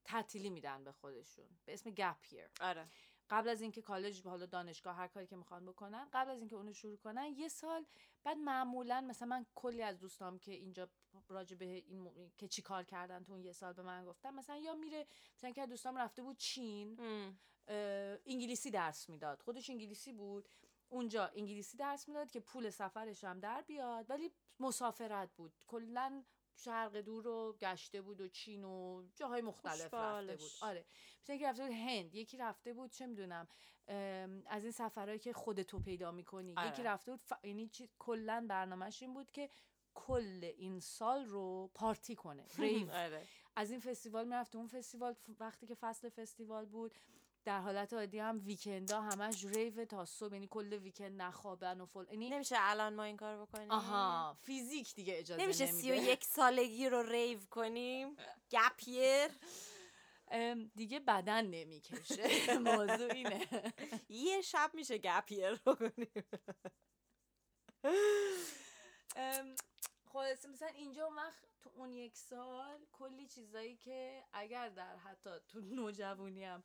تعطیلی 0.05 0.49
میدن 0.49 0.83
به 0.83 0.91
خودشون. 0.91 1.45
به 1.65 1.73
اسم 1.73 1.89
گپ 1.89 2.25
year. 2.25 2.61
آره. 2.61 2.87
قبل 3.29 3.49
از 3.49 3.61
اینکه 3.61 3.81
کالج 3.81 4.27
حالا 4.27 4.45
دانشگاه 4.45 4.95
هر 4.95 5.07
کاری 5.07 5.27
که 5.27 5.35
می‌خوان 5.35 5.65
بکنن 5.65 6.09
قبل 6.13 6.31
از 6.31 6.39
اینکه 6.39 6.55
اونو 6.55 6.73
شروع 6.73 6.97
کنن 6.97 7.25
یه 7.25 7.47
سال 7.47 7.85
بعد 8.23 8.37
معمولا 8.37 9.01
مثلا 9.01 9.27
من 9.27 9.45
کلی 9.55 9.81
از 9.81 9.99
دوستام 9.99 10.39
که 10.39 10.51
اینجا 10.51 10.89
راجع 11.29 11.55
به 11.57 11.65
این 11.65 11.99
مو- 11.99 12.29
که 12.37 12.47
چی 12.47 12.61
کار 12.61 12.83
کردن 12.83 13.23
تو 13.23 13.31
اون 13.31 13.43
یه 13.43 13.51
سال 13.51 13.73
به 13.73 13.81
من 13.81 14.05
گفتن 14.05 14.33
مثلا 14.33 14.57
یا 14.57 14.75
میره 14.75 15.07
مثلا 15.37 15.51
که 15.51 15.67
دوستام 15.67 15.97
رفته 15.97 16.21
بود 16.23 16.37
چین. 16.37 16.99
انگلیسی 18.25 18.71
درس 18.71 19.09
می‌داد. 19.09 19.41
خودش 19.41 19.69
انگلیسی 19.69 20.13
بود. 20.13 20.49
اونجا 20.89 21.25
انگلیسی 21.25 21.77
درس 21.77 22.07
می‌داد 22.07 22.31
که 22.31 22.39
پول 22.39 22.69
سفرش 22.69 23.23
هم 23.23 23.39
در 23.39 23.61
بیاد. 23.61 24.09
ولی 24.09 24.31
مسافرت 24.59 25.33
بود. 25.35 25.53
کلا 25.67 26.23
شرق 26.55 26.97
دور 26.97 27.23
رو 27.23 27.57
گشته 27.59 28.01
بود 28.01 28.21
و 28.21 28.27
چین 28.27 28.63
و 28.63 29.03
جاهای 29.15 29.41
مختلف 29.41 29.93
رفته 29.93 30.35
بود. 30.35 30.51
آره. 30.61 30.85
مثلا 31.23 31.35
یکی 31.35 31.45
رفته 31.45 31.63
بود 31.63 31.71
هند. 31.71 32.15
یکی 32.15 32.37
رفته 32.37 32.73
بود 32.73 32.91
چه 32.91 33.05
می‌دونم 33.05 33.47
از 34.45 34.63
این 34.63 34.71
سفرهایی 34.71 35.19
که 35.19 35.33
خودتو 35.33 35.79
پیدا 35.79 36.11
می‌کنی. 36.11 36.53
آره. 36.57 36.67
یکی 36.67 36.83
رفته 36.83 37.11
بود 37.11 37.21
ف... 37.21 37.33
یعنی 37.43 37.67
چی... 37.67 37.89
کلا 37.99 38.45
برنامهش 38.49 39.01
این 39.01 39.13
بود 39.13 39.31
که 39.31 39.49
کل 39.93 40.51
این 40.57 40.79
سال 40.79 41.25
رو 41.25 41.71
پارتی 41.73 42.15
کنه. 42.15 42.45
ریو 42.57 42.91
آره. 42.91 43.27
از 43.55 43.71
این 43.71 43.79
فستیوال 43.79 44.25
می‌رفت 44.27 44.55
اون 44.55 44.67
فستیوال. 44.67 45.15
وقتی 45.39 45.67
که 45.67 45.75
فصل 45.75 46.09
فستیوال 46.09 46.65
بود 46.65 46.95
در 47.45 47.59
حالت 47.59 47.93
عادی 47.93 48.19
هم 48.19 48.41
ویکندا 48.45 49.01
همش 49.01 49.45
ریو 49.45 49.85
تا 49.85 50.05
صبح 50.05 50.33
یعنی 50.33 50.47
کل 50.51 50.73
ویکند 50.73 51.21
نخوابن 51.21 51.81
و 51.81 51.85
فل 51.85 52.05
یعنی 52.11 52.29
نمیشه 52.29 52.55
الان 52.59 52.93
ما 52.93 53.03
این 53.03 53.17
کار 53.17 53.41
بکنیم؟ 53.41 53.71
آها 53.71 54.37
فیزیک 54.41 54.95
دیگه 54.95 55.19
اجازه 55.19 55.43
نمیشه 55.43 55.71
نمیده. 55.71 55.91
و 55.91 55.95
یک 55.95 56.23
سالگی 56.23 56.89
رو 56.89 57.01
ریو 57.01 57.39
کنیم؟ 57.49 58.15
گپیر 58.51 59.31
دیگه 60.75 60.99
بدن 60.99 61.45
نمی‌کشه. 61.45 62.57
موضوع 62.57 63.11
اینه. 63.13 63.47
یه 64.09 64.41
شب 64.41 64.71
میشه 64.73 64.97
گپیر 64.97 65.49
رو 65.49 65.75
کنیم. 65.75 66.23
خلاصه 70.13 70.49
مثلا 70.49 70.67
اینجا 70.67 71.05
اون 71.05 71.15
وقت 71.15 71.45
تو 71.61 71.69
اون 71.75 71.93
یک 71.93 72.17
سال 72.17 72.85
کلی 72.91 73.27
چیزایی 73.27 73.75
که 73.75 74.23
اگر 74.33 74.69
در 74.69 74.95
حتی 74.97 75.29
تو 75.47 75.61
نوجوانی 75.61 76.45
هم 76.45 76.63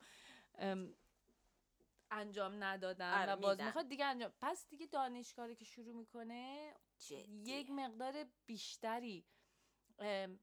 انجام 2.11 2.65
ندادن 2.65 3.23
آره، 3.23 3.33
و 3.33 3.37
باز. 3.37 3.61
می‌خواد 3.61 3.89
دیگه 3.89 4.05
انجام 4.05 4.33
پس 4.41 4.69
دیگه 4.69 4.87
دانشگاهی 4.87 5.55
که 5.55 5.65
شروع 5.65 5.95
می‌کنه 5.97 6.75
یک 7.45 7.71
مقدار 7.71 8.25
بیشتری 8.47 9.25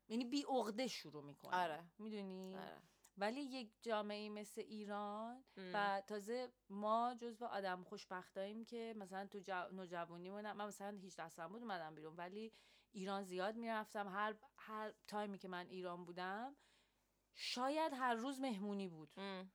یعنی 0.10 0.26
بی 0.26 0.44
عقده 0.50 0.88
شروع 0.88 1.24
می‌کنه 1.24 1.56
آره. 1.56 1.84
می‌دونی 1.98 2.56
آره. 2.56 2.82
ولی 3.18 3.42
یک 3.42 3.72
جامعه 3.82 4.30
مثل 4.30 4.62
ایران 4.62 5.44
ام. 5.58 5.72
و 5.74 6.02
تازه 6.08 6.52
ما 6.70 7.16
جزو 7.20 7.46
آدم 7.46 7.84
خوشبختاییم 7.84 8.66
که 8.66 8.94
مثلا 8.98 9.28
تو 9.28 9.40
جو... 9.40 9.68
نوجوانیمون 9.72 10.52
من 10.52 10.68
مثلا 10.68 10.98
18 10.98 11.30
سالم 11.30 11.52
بود 11.52 11.62
اومدم 11.62 11.96
بیرون 11.96 12.16
ولی 12.16 12.52
ایران 12.92 13.24
زیاد 13.24 13.56
می‌رفتم 13.56 14.08
هر 14.08 14.36
هر 14.58 14.94
تایمی 15.08 15.38
که 15.38 15.48
من 15.48 15.68
ایران 15.68 16.06
بودم 16.06 16.56
شاید 17.36 17.94
هر 17.94 18.14
روز 18.14 18.40
مهمونی 18.40 18.88
بود 18.88 19.10
ام. 19.18 19.52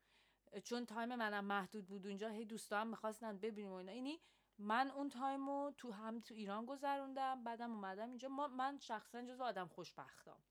چون 0.64 0.86
تایم 0.86 1.14
منم 1.14 1.44
محدود 1.44 1.86
بود 1.86 2.06
اونجا 2.06 2.28
هی 2.28 2.44
دوستان 2.44 2.86
می‌خواستن 2.86 3.38
ببینیم 3.38 3.70
و 3.72 3.74
اینا. 3.74 3.92
یعنی 3.92 4.20
من 4.58 4.90
اون 4.90 5.08
تایمو 5.08 5.70
تو 5.76 5.90
هم 5.92 6.20
تو 6.20 6.34
ایران 6.34 6.66
گذروندم 6.66 7.44
بعدم 7.44 7.70
اومدم 7.72 8.08
اینجا. 8.08 8.28
ما 8.28 8.48
من 8.48 8.78
شخصا 8.78 9.22
جزو 9.22 9.42
آدم 9.44 9.68
خوشبختم 9.68 10.42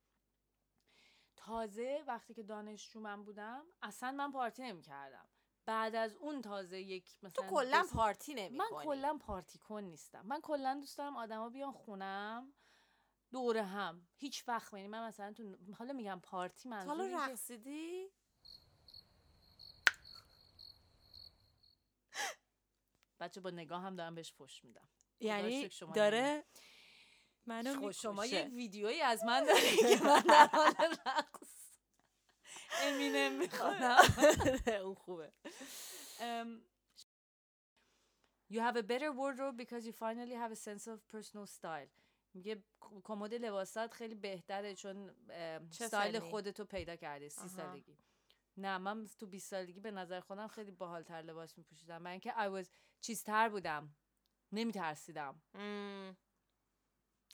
تازه 1.36 2.04
وقتی 2.08 2.34
که 2.34 2.44
دانشجو 2.44 3.00
من 3.00 3.24
بودم 3.24 3.66
اصلا 3.82 4.12
من 4.12 4.32
پارتی 4.32 4.64
نمی 4.64 4.82
کردم 4.82 5.28
بعد 5.66 5.96
از 5.96 6.16
اون 6.16 6.42
تازه 6.42 6.80
یک 6.82 7.16
تو 7.20 7.28
مثلا 7.28 7.48
کلا 7.50 7.82
دو 7.82 7.88
س- 7.88 7.94
پارتی 7.94 8.34
نمی 8.34 8.58
من 8.58 8.66
کلا 8.84 9.18
پارتی 9.18 9.60
کن 9.60 9.84
نیستم. 9.84 10.22
من 10.26 10.42
کلا 10.42 10.78
دوست 10.80 10.98
دارم 10.98 11.18
آدما 11.18 11.50
بیان 11.50 11.72
خونم 11.72 12.54
دور 13.32 13.58
هم. 13.58 14.08
هیچ 14.16 14.48
وقت. 14.48 14.74
یعنی 14.74 14.88
من 14.88 15.08
مثلا 15.08 15.34
تو 15.34 15.56
حالا 15.78 15.94
میگم 15.94 16.20
پارتی 16.24 16.70
منظور 16.70 16.96
حالا 16.98 17.18
رقصیدی؟ 17.26 18.12
بچه 23.20 23.42
با 23.42 23.50
نگاه 23.50 23.82
هم 23.82 23.96
دارم 23.96 24.16
بهش 24.16 24.34
فش 24.34 24.64
میدم. 24.64 24.88
یعنی 25.20 25.70
داره 25.96 26.44
منو 27.46 27.82
خب 27.82 27.92
شما. 27.92 28.26
یک 28.26 28.54
ویدیویی 28.54 29.02
از 29.02 29.24
من 29.24 29.44
دارید 29.46 29.80
که 29.80 30.04
من 30.04 30.22
در 30.22 30.50
حال 30.54 30.76
رقص. 31.06 31.78
امینم 32.82 33.38
می‌خوانم 33.38 33.98
اون 34.84 34.96
خوبه. 34.96 35.32
you 38.54 38.60
have 38.60 38.76
a 38.78 38.84
better 38.84 39.12
wardrobe 39.12 39.58
because 39.64 39.84
you 39.86 39.94
finally 40.06 40.36
have 40.44 40.52
a 40.52 40.56
sense 40.56 40.88
of 40.88 40.98
personal 41.16 41.46
style. 41.46 41.90
میگه 42.34 42.64
کمد 43.04 43.34
لباسات 43.34 43.94
خیلی 43.94 44.16
بهتره 44.16 44.76
چون 44.76 45.16
استایل؟ 45.82 46.20
خودتو 46.20 46.66
پیدا 46.66 46.96
کردی 46.96 47.30
سی. 47.30 47.48
سالگی. 47.48 47.98
نه 48.58 48.78
من 48.78 49.08
تو 49.20 49.26
20 49.28 49.50
سالگی 49.50 49.80
به 49.80 49.92
نظر 49.92 50.20
خودم 50.20 50.48
خیلی 50.48 50.72
باحالتر 50.72 51.22
لباس 51.22 51.58
میپوشیدم. 51.58 52.02
من 52.02 52.12
اینکه 52.12 52.32
I 52.32 52.64
was 52.64 52.68
چیزتر 53.02 53.50
بودم. 53.50 53.96
نمیترسیدم. 54.52 55.42
ام. 55.54 56.18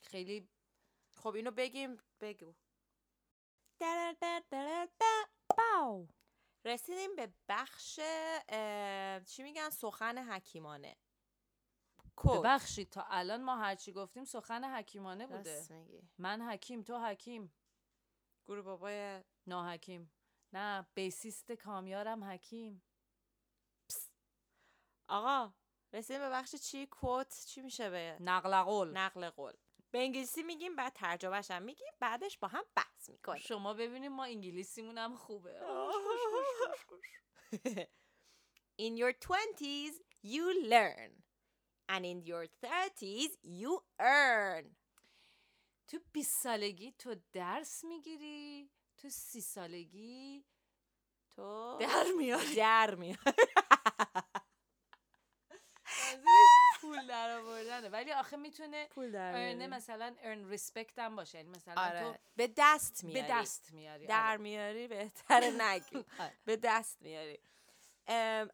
خیلی 0.04 0.50
خب 1.16 1.36
اینو 1.36 1.52
بگیم 1.52 1.98
بگو. 2.22 2.54
باو 5.58 6.08
رسیدیم 6.66 7.16
به 7.16 7.34
بخش 7.50 8.00
اه، 8.50 9.24
چی 9.24 9.44
میگن 9.44 9.70
سخن 9.70 10.18
حکیمانه 10.18 10.98
ببخشید 12.40 12.90
تا 12.90 13.06
الان 13.10 13.44
ما 13.44 13.56
هرچی 13.58 13.92
گفتیم 13.92 14.26
سخن 14.26 14.64
حکیمانه 14.78 15.28
بوده. 15.28 15.62
من 16.18 16.42
حکیم 16.42 16.84
تو 16.84 16.98
حکیم. 17.00 17.54
گروه 18.48 18.62
بابای 18.66 19.24
ناحکیم. 19.48 20.12
نه 20.54 20.88
بیسیست 20.96 21.52
کامیارم 21.52 22.24
حکیم. 22.24 22.84
آقا 25.08 25.54
رسیدیم 25.94 26.22
به 26.22 26.30
بخش 26.30 26.56
چی؟ 26.56 26.88
کد 26.92 27.34
چی 27.48 27.62
میشه 27.62 27.90
به 27.90 28.18
نقل 28.20 28.62
قول. 28.62 28.98
نقل 28.98 29.30
قول. 29.30 29.54
به 29.92 30.00
انگلیسی 30.00 30.44
میگیم 30.44 30.76
بعد 30.76 30.94
ترجمهش 30.94 31.52
هم 31.52 31.62
میگیم 31.62 31.94
بعدش 32.00 32.38
با 32.38 32.48
هم 32.48 32.64
بحث 32.76 33.10
می‌کنیم. 33.10 33.42
شما 33.42 33.74
ببینیم 33.74 34.12
ما 34.12 34.24
انگلیسیمون 34.24 34.98
هم 34.98 35.16
خوبه. 35.16 35.60
In 38.82 38.98
your 38.98 39.14
20s 39.14 39.96
you 40.24 40.46
learn. 40.74 41.12
And 41.90 42.06
in 42.06 42.20
your 42.26 42.46
30s 42.64 43.34
you 43.44 43.84
earn. 44.00 44.76
تو 45.88 46.00
20 46.14 46.44
سالگی 46.44 46.92
تو 46.92 47.16
درس 47.34 47.84
می‌گیری 47.84 48.70
تو 48.98 49.10
سی 49.10 49.42
سالگی 49.42 50.46
تو 51.36 51.78
در 51.80 52.06
میاری. 52.18 52.56
در 52.56 52.96
میاری. 52.96 53.22
منظورش 56.16 56.82
پول 56.82 57.08
در 57.08 57.40
آوردنه 57.40 57.90
ولی 57.90 58.12
آخه 58.12 58.38
می‌تونه 58.38 58.88
پول 58.88 59.12
در 59.12 59.68
مثلا 59.68 60.16
ارن 60.22 60.50
ریسپکت 60.50 61.00
هم 61.00 61.16
باشه. 61.16 61.38
یعنی 61.38 61.50
مثلا 61.50 61.74
آره. 61.78 62.02
تو 62.02 62.16
به 62.36 62.54
دست 62.58 63.04
میاری. 63.04 63.22
به 63.22 63.28
دست 63.34 63.72
میاری. 63.72 64.08
در 64.08 64.30
آره. 64.30 64.38
میاری 64.38 64.88
بهتر 64.88 65.44
نگی. 65.44 65.96
آره. 66.20 66.34
به 66.46 66.56
دست 66.56 67.02
میاری. 67.02 67.40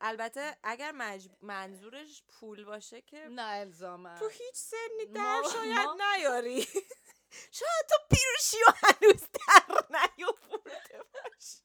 البته 0.01 0.57
اگر 0.63 0.91
مجب... 0.91 1.31
منظورش 1.41 2.23
پول 2.27 2.65
باشه 2.65 3.01
که 3.01 3.27
نه 3.29 3.41
الزاما. 3.41 4.19
تو 4.19 4.27
هیچ 4.27 4.55
سنی 4.55 5.05
در 5.13 5.43
شاید 5.53 5.89
نیاری. 6.01 6.67
شاید 7.59 7.85
تو 7.89 7.95
پیروشی 8.09 8.57
و 8.67 8.71
هنوز 8.75 9.21
در 9.31 9.99
نیاورده 9.99 11.03
باشی 11.13 11.59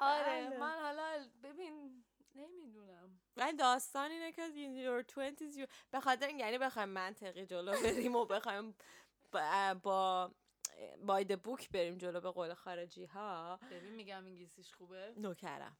آره 0.00 0.46
بله. 0.46 0.58
من 0.58 0.78
حالا 0.82 1.28
ببین 1.42 2.04
نمی‌دونم 2.34 3.20
من 3.36 3.56
داستان 3.56 4.10
اینه 4.10 4.32
که 4.32 4.48
in 4.48 4.89
your 5.00 5.04
20s 5.04 5.56
you... 5.56 5.66
به 5.90 6.00
خاطر 6.00 6.26
این 6.26 6.38
یعنی 6.38 6.58
بخوایم 6.58 6.88
منطقی 6.88 7.46
جلو 7.46 7.72
بریم 7.72 8.16
و 8.16 8.24
بخوایم 8.24 8.74
با, 9.32 9.74
با 9.82 10.30
by 11.06 11.24
the 11.24 11.42
book 11.42 11.70
بریم 11.70 11.98
جلو 11.98 12.20
به 12.20 12.30
قول 12.30 12.54
خارجی 12.54 13.04
ها 13.04 13.60
ببین 13.70 13.94
میگم 13.94 14.24
انگلیسیش 14.24 14.74
خوبه. 14.74 15.14
نوکرم. 15.16 15.76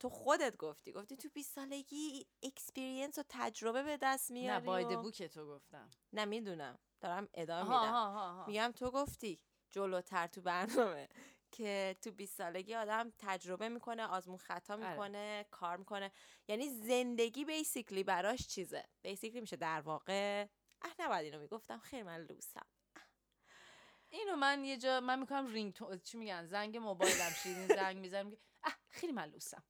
تو 0.00 0.08
خودت 0.08 0.56
گفتی. 0.56 0.92
گفتی 0.92 1.16
تو 1.16 1.28
20 1.28 1.54
سالگی 1.54 2.26
experience 2.42 3.18
و 3.18 3.22
تجربه 3.28 3.82
به 3.82 3.98
دست 4.02 4.30
میاری 4.30 4.60
نه 4.60 4.66
by 4.66 4.75
the 4.75 4.88
book 4.88 5.22
تو 5.22 5.46
گفتم. 5.46 5.90
نه 6.12 6.24
می‌دونم. 6.24 6.78
دارم 7.00 7.28
ادامه 7.34 7.80
میدم. 7.80 8.44
میگم 8.46 8.72
تو 8.76 8.90
گفتی 8.90 9.40
جلوتر 9.70 10.26
تو 10.26 10.40
برنامه. 10.42 11.08
که 11.50 11.96
تو 12.02 12.10
20 12.10 12.36
سالگی 12.36 12.74
آدم 12.74 13.12
تجربه 13.18 13.68
می‌کنه 13.68 14.06
آزمون 14.06 14.36
خطا 14.36 14.74
آره. 14.74 14.90
می‌کنه 14.90 15.46
کار 15.50 15.76
می‌کنه. 15.76 16.12
یعنی 16.48 16.68
زندگی 16.68 17.44
basically 17.44 18.02
براش 18.04 18.46
چیزه. 18.46 18.84
basically 19.02 19.40
میشه 19.40 19.56
در 19.56 19.80
واقع 19.80 20.46
اه 20.82 20.94
نباید 20.98 21.24
اینو 21.24 21.38
می‌گفتم 21.38 21.78
خیلی 21.78 22.02
من 22.02 22.20
لوسم. 22.20 22.66
اینو 24.10 24.36
من 24.36 24.64
یه 24.64 24.76
جا 24.76 25.00
من 25.00 25.18
می‌کنم 25.18 25.46
رینگ 25.46 25.72
تو... 25.72 25.96
چی 25.96 26.18
میگن؟ 26.18 26.46
زنگ 26.46 26.76
موبایلم 26.76 27.30
شیرین 27.30 27.66
زنگ 27.66 27.96
می‌زنم 27.96 28.36
اه 28.64 28.78
خیلی 28.88 29.12
ملوسم 29.12 29.64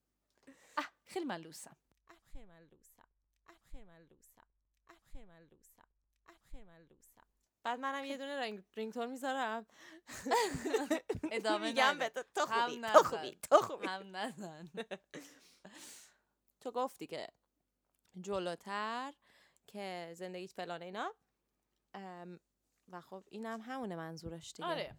اه 0.76 0.90
خیلی 1.04 1.24
ملوسم 1.24 1.76
اب 2.10 2.18
خیر 2.32 2.44
من 2.44 2.60
لوسم 2.62 3.08
اب 3.48 3.56
خیر 3.72 3.84
من 3.84 4.00
لوسم 4.02 4.46
اب 4.88 4.96
خیر 5.12 5.24
من 5.24 5.42
لوسم 5.42 5.88
اب 6.26 6.36
خیر 6.50 6.64
من 6.64 6.80
لوسم 6.80 7.24
بعد 7.68 7.80
منم 7.80 8.04
یه 8.04 8.16
دونه 8.16 8.36
رنگ 8.36 8.64
رینگتون 8.76 9.06
می‌ذارم. 9.10 9.66
ادامه 11.32 11.66
میگم 11.66 11.98
به. 11.98 12.08
تو 12.08 12.22
تو 12.34 12.46
هم 12.46 12.68
خوبی 12.68 12.80
تو. 12.92 13.02
خوبی 13.02 13.38
تو 13.50 13.56
خوبی. 13.56 13.86
هم 13.86 14.16
نزن 14.16 14.68
تو 16.60 16.70
گفتی 16.70 17.06
که 17.06 17.28
جلوتر 18.20 19.14
که 19.66 20.12
زندگیت 20.16 20.50
فلان 20.50 20.82
اینا. 20.82 21.14
و 22.88 23.00
خب 23.00 23.24
اینم 23.30 23.60
همونه 23.60 23.96
منظورش 23.96 24.52
دیگه. 24.52 24.68
آره. 24.68 24.96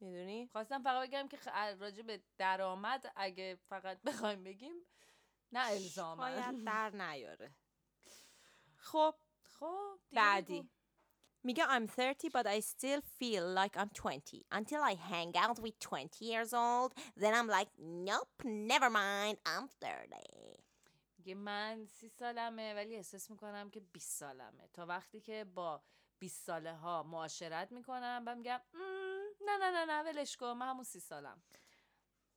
می‌دونی؟ 0.00 0.46
خواستم 0.46 0.82
فقط 0.82 1.08
بگم 1.08 1.28
که 1.28 1.38
راجع 1.78 2.02
به 2.02 2.22
درآمد 2.38 3.12
اگه 3.16 3.58
فقط 3.68 4.02
بخوایم 4.06 4.44
بگیم 4.44 4.74
نه 5.52 5.66
الزاما 5.66 6.30
در 6.66 6.90
نیاره. 6.90 7.54
خب 8.76 9.14
خب 9.44 9.98
بعدی. 10.12 10.70
میگه 11.44 11.64
I'm 11.64 11.86
30 11.86 12.28
but 12.30 12.46
I 12.46 12.60
still 12.60 13.00
feel 13.00 13.44
like 13.60 13.76
I'm 13.76 13.88
20 13.94 14.46
until 14.52 14.80
I 14.82 14.94
hang 14.94 15.36
out 15.36 15.58
with 15.58 15.78
20 15.80 16.24
years 16.24 16.52
old 16.52 16.92
then 17.16 17.34
I'm 17.34 17.48
like 17.48 17.70
nope 17.78 18.44
never 18.44 18.90
mind 18.90 19.36
I'm 19.46 19.66
30 19.80 20.62
میگه 21.18 21.34
من 21.34 21.86
سی 21.86 22.08
سالمه 22.08 22.74
ولی 22.74 22.96
احساس 22.96 23.30
می‌کنم 23.30 23.70
که 23.70 23.80
20 23.80 24.18
سالمه. 24.18 24.68
تا 24.72 24.86
وقتی 24.86 25.20
که 25.20 25.44
با 25.54 25.82
20 26.18 26.46
ساله 26.46 26.72
ها 26.74 27.02
معاشرت 27.02 27.72
می‌کنم 27.72 28.22
و 28.26 28.34
میگم 28.34 28.60
"مم، 28.74 29.22
نه 29.40 29.56
نه 29.58 29.70
نه 29.70 29.84
نه 29.84 30.02
ولش 30.02 30.36
کن 30.36 30.52
من 30.52 30.68
همون 30.68 30.84
سی 30.84 31.00
سالم. 31.00 31.42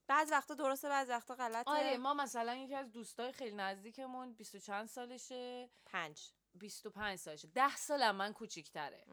بعض 0.08 0.32
وقتا 0.32 0.54
درسته 0.54 0.90
بعض 0.90 1.10
وقتا 1.10 1.36
غلطه. 1.36 1.72
آره 1.72 1.98
ما 1.98 2.14
مثلا 2.14 2.56
یکی 2.56 2.76
از 2.76 2.92
دوستای 2.92 3.32
خیلی 3.32 3.56
نزدیکمون 3.56 4.34
20 4.34 4.56
و 4.56 4.60
چند 4.60 4.86
سالشه. 4.88 5.70
پنج. 5.86 6.32
25 6.56 7.16
سالشه 7.16 7.48
10 7.48 7.76
سالم 7.76 8.16
من 8.16 8.34
کوچیکتره 8.34 9.06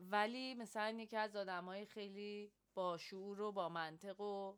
ولی 0.00 0.54
مثلا 0.54 0.98
یکی 0.98 1.16
از 1.16 1.36
آدم 1.36 1.64
های 1.64 1.86
خیلی 1.86 2.52
با 2.74 2.98
شعور 2.98 3.40
و 3.40 3.52
با 3.52 3.68
منطق 3.68 4.20
و 4.20 4.56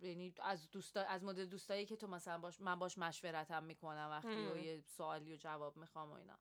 یعنی 0.00 0.34
از 0.42 0.70
دوستا 0.70 1.00
از 1.00 1.24
مدل 1.24 1.46
دوستایی 1.46 1.86
که 1.86 1.96
تو 1.96 2.06
مثلا 2.06 2.38
باش 2.38 2.60
من 2.60 2.78
باش 2.78 2.98
مشورتم 2.98 3.64
می‌کنم 3.64 4.08
وقتی. 4.10 4.28
و 4.46 4.56
یه 4.56 4.80
سوالی 4.80 5.32
و 5.32 5.36
جواب 5.36 5.76
می‌خوام 5.76 6.10
و 6.10 6.12
اینا 6.12 6.38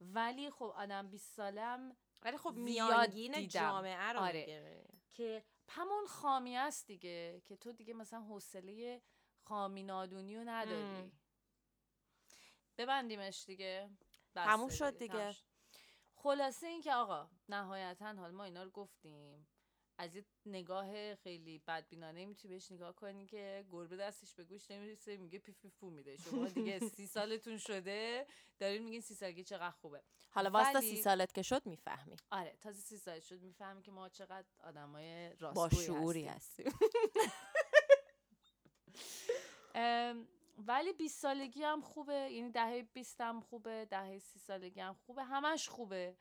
ولی 0.00 0.50
خب 0.50 0.72
آدم 0.76 1.08
20 1.08 1.34
سالم 1.36 1.96
ولی 2.22 2.36
خب 2.36 2.54
میانگین. 2.54 3.48
جامعه 3.48 4.12
رو 4.12 4.20
آره. 4.20 4.84
که 5.12 5.44
همون 5.68 6.06
خامی 6.06 6.56
است 6.56 6.86
دیگه 6.86 7.42
که 7.44 7.56
تو 7.56 7.72
دیگه 7.72 7.94
مثلا 7.94 8.20
حوصله 8.20 9.02
خامی 9.40 9.82
نادونی 9.82 10.36
رو 10.36 10.44
نداری 10.44 10.82
ام. 10.82 11.12
ببندیمش 12.78 13.44
دیگه. 13.46 13.90
تموم 14.34 14.68
شد 14.68 14.98
دیگه. 14.98 15.36
خلاصه 16.14 16.66
این 16.66 16.82
که 16.82 16.94
آقا 16.94 17.28
نهایتا 17.48 18.04
حالا 18.14 18.32
ما 18.32 18.44
اینا 18.44 18.62
رو 18.62 18.70
گفتیم. 18.70 19.48
از 19.98 20.16
یه 20.16 20.24
نگاه 20.46 21.14
خیلی 21.14 21.58
بدبینانه 21.58 22.26
می‌تونی 22.26 22.54
بهش 22.54 22.72
نگاه 22.72 22.92
کنی 22.94 23.26
که 23.26 23.64
گربه 23.70 23.96
دستش 23.96 24.34
به 24.34 24.44
گوش 24.44 24.70
نمی‌رسه 24.70 25.16
میگه 25.16 25.38
پیف 25.38 25.58
پیف 25.58 25.74
پو 25.74 25.90
میده. 25.90 26.16
شما 26.16 26.48
دیگه 26.78 26.78
سی 26.78 27.06
سالتون 27.06 27.58
شده 27.58 28.26
دارین 28.58 28.82
میگین 28.82 29.00
سی 29.00 29.14
سالگی 29.14 29.44
چقدر 29.44 29.70
خوبه. 29.70 30.02
حالا 30.30 30.50
ولی- 30.50 30.80
سی 30.96 31.02
سالت 31.02 31.32
که 31.34 31.42
شد 31.42 31.66
می‌فهمی. 31.66 32.16
آره 32.30 32.56
تازه 32.60 32.80
سی 32.80 32.98
سال 32.98 33.20
شد 33.20 33.40
می‌فهمی 33.42 33.82
که 33.82 33.90
ما 33.90 34.08
چقدر 34.08 34.46
آدمای 34.58 35.28
با 35.28 35.36
راستگویی 35.40 35.86
شعوری 35.86 36.24
هستیم. 36.26 36.72
ولی 40.58 40.92
20 40.92 41.20
سالگی 41.20 41.62
هم 41.62 41.80
خوبه 41.80 42.14
یعنی 42.14 42.50
دهه 42.50 42.82
20 42.82 43.20
هم 43.20 43.40
خوبه 43.40 43.84
دهه 43.90 44.18
30 44.18 44.38
سالگی 44.38 44.80
هم 44.80 44.94
خوبه 44.94 45.24
همش 45.24 45.68
خوبه 45.68 46.16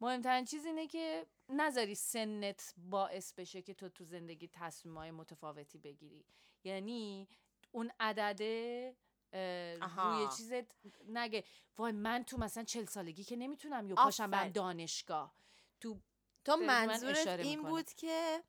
مهمترین 0.00 0.44
چیز 0.44 0.66
اینه 0.66 0.86
که 0.86 1.26
نذاری 1.48 1.94
سنت 1.94 2.74
باعث 2.76 3.32
بشه 3.32 3.62
که 3.62 3.74
تو 3.74 3.88
تو 3.88 4.04
زندگی 4.04 4.48
تصمیمای 4.48 5.10
متفاوتی 5.10 5.78
بگیری 5.78 6.24
یعنی 6.64 7.28
اون 7.72 7.92
عدده. 8.00 8.96
روی 9.32 10.28
چیزت 10.36 10.64
نگه 11.08 11.44
وای 11.78 11.92
من 11.92 12.24
تو 12.24 12.38
مثلا 12.38 12.64
چل 12.64 12.84
سالگی 12.84 13.24
که 13.24 13.36
نمی‌تونم 13.36 13.88
یا 13.88 13.94
پاشم 13.94 14.30
برم. 14.30 14.48
دانشگاه 14.48 15.34
تو 15.80 15.96
تو 16.44 16.56
من 16.56 16.86
منظورت 16.86 17.16
اشاره 17.16 17.44
این 17.44 17.58
می‌کنه. 17.58 17.70
بود 17.70 17.94
که 17.94 18.42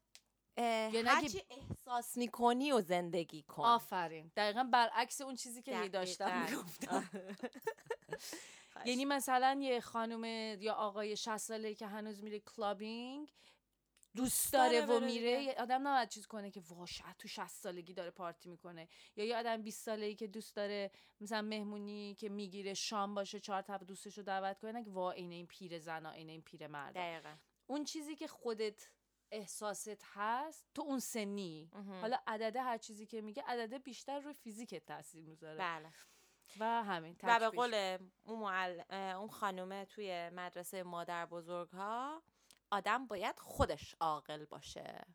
یا 0.57 1.03
هرچی 1.05 1.41
احساس 1.91 2.17
می‌کنی 2.17 2.71
و 2.71 2.81
زندگی 2.81 3.41
کن. 3.41 3.63
آفرین. 3.63 4.31
دقیقا 4.35 4.63
برعکس 4.63 5.21
اون 5.21 5.35
چیزی 5.35 5.61
که 5.61 5.79
هی 5.81 5.89
داشتم. 5.89 6.45
می‌گفتم. 6.49 7.09
یعنی 8.85 9.05
مثلا 9.05 9.59
یه 9.61 9.79
خانم 9.79 10.23
یا 10.61 10.73
آقای 10.73 11.17
60 11.17 11.37
ساله 11.37 11.75
که 11.75 11.87
هنوز 11.87 12.23
میره 12.23 12.39
clubbing 12.39 13.33
دوست 14.15 14.53
داره 14.53 14.85
و 14.85 14.99
میره 14.99 15.55
آدم 15.59 15.87
نباید 15.87 16.09
چیز 16.09 16.27
کنه 16.27 16.51
که 16.51 16.59
وا 16.59 16.85
تو 17.19 17.27
60 17.27 17.47
سالگی 17.47 17.93
داره 17.93 18.11
پارتی 18.11 18.49
می‌کنه. 18.49 18.87
یا 19.15 19.25
یه 19.25 19.37
آدم 19.37 19.61
20 19.61 19.85
ساله‌ای 19.85 20.15
که 20.15 20.27
دوست 20.27 20.55
داره 20.55 20.91
مثلا 21.21 21.41
مهمونی 21.41 22.15
که 22.15 22.29
می‌گیره 22.29 22.73
شام 22.73 23.15
باشه 23.15 23.39
چهار 23.39 23.61
تا 23.61 23.77
دوستش 23.77 24.17
رو 24.17 24.23
دعوت 24.23 24.59
کنه 24.59 24.71
نگه 24.71 24.91
وا 24.91 25.11
عین 25.11 25.31
این 25.31 25.47
پیر 25.47 25.79
زنا 25.79 26.11
عین 26.11 26.29
این 26.29 26.41
پیر 26.41 26.67
مرد 26.67 26.95
دقیقا. 26.95 27.35
اون 27.67 27.83
چیزی 27.83 28.15
که 28.15 28.27
خودت 28.27 28.89
احساست 29.31 30.05
هست؟ 30.13 30.65
تو 30.73 30.81
اون 30.81 30.99
سنی. 30.99 31.71
حالا 32.01 32.17
عدده 32.27 32.61
هر 32.61 32.77
چیزی 32.77 33.05
که 33.05 33.21
میگه 33.21 33.43
عدده 33.47 33.79
بیشتر 33.79 34.19
روی 34.19 34.33
فیزیکت 34.33 34.85
تاثیر 34.85 35.25
می‌ذاره. 35.25 35.57
بله. 35.57 35.91
و 36.59 36.83
همین 36.83 37.15
و 37.23 37.39
به. 37.39 37.49
قول 37.49 37.97
اون, 38.23 38.39
معل... 38.39 38.81
اون 38.91 39.27
خانومه 39.27 39.85
توی 39.85 40.29
مدرسه 40.29 40.83
مادر 40.83 41.25
بزرگ 41.25 41.69
ها 41.69 42.23
آدم 42.71 43.07
باید 43.07 43.39
خودش 43.39 43.95
عاقل 43.99 44.45
باشه. 44.45 45.05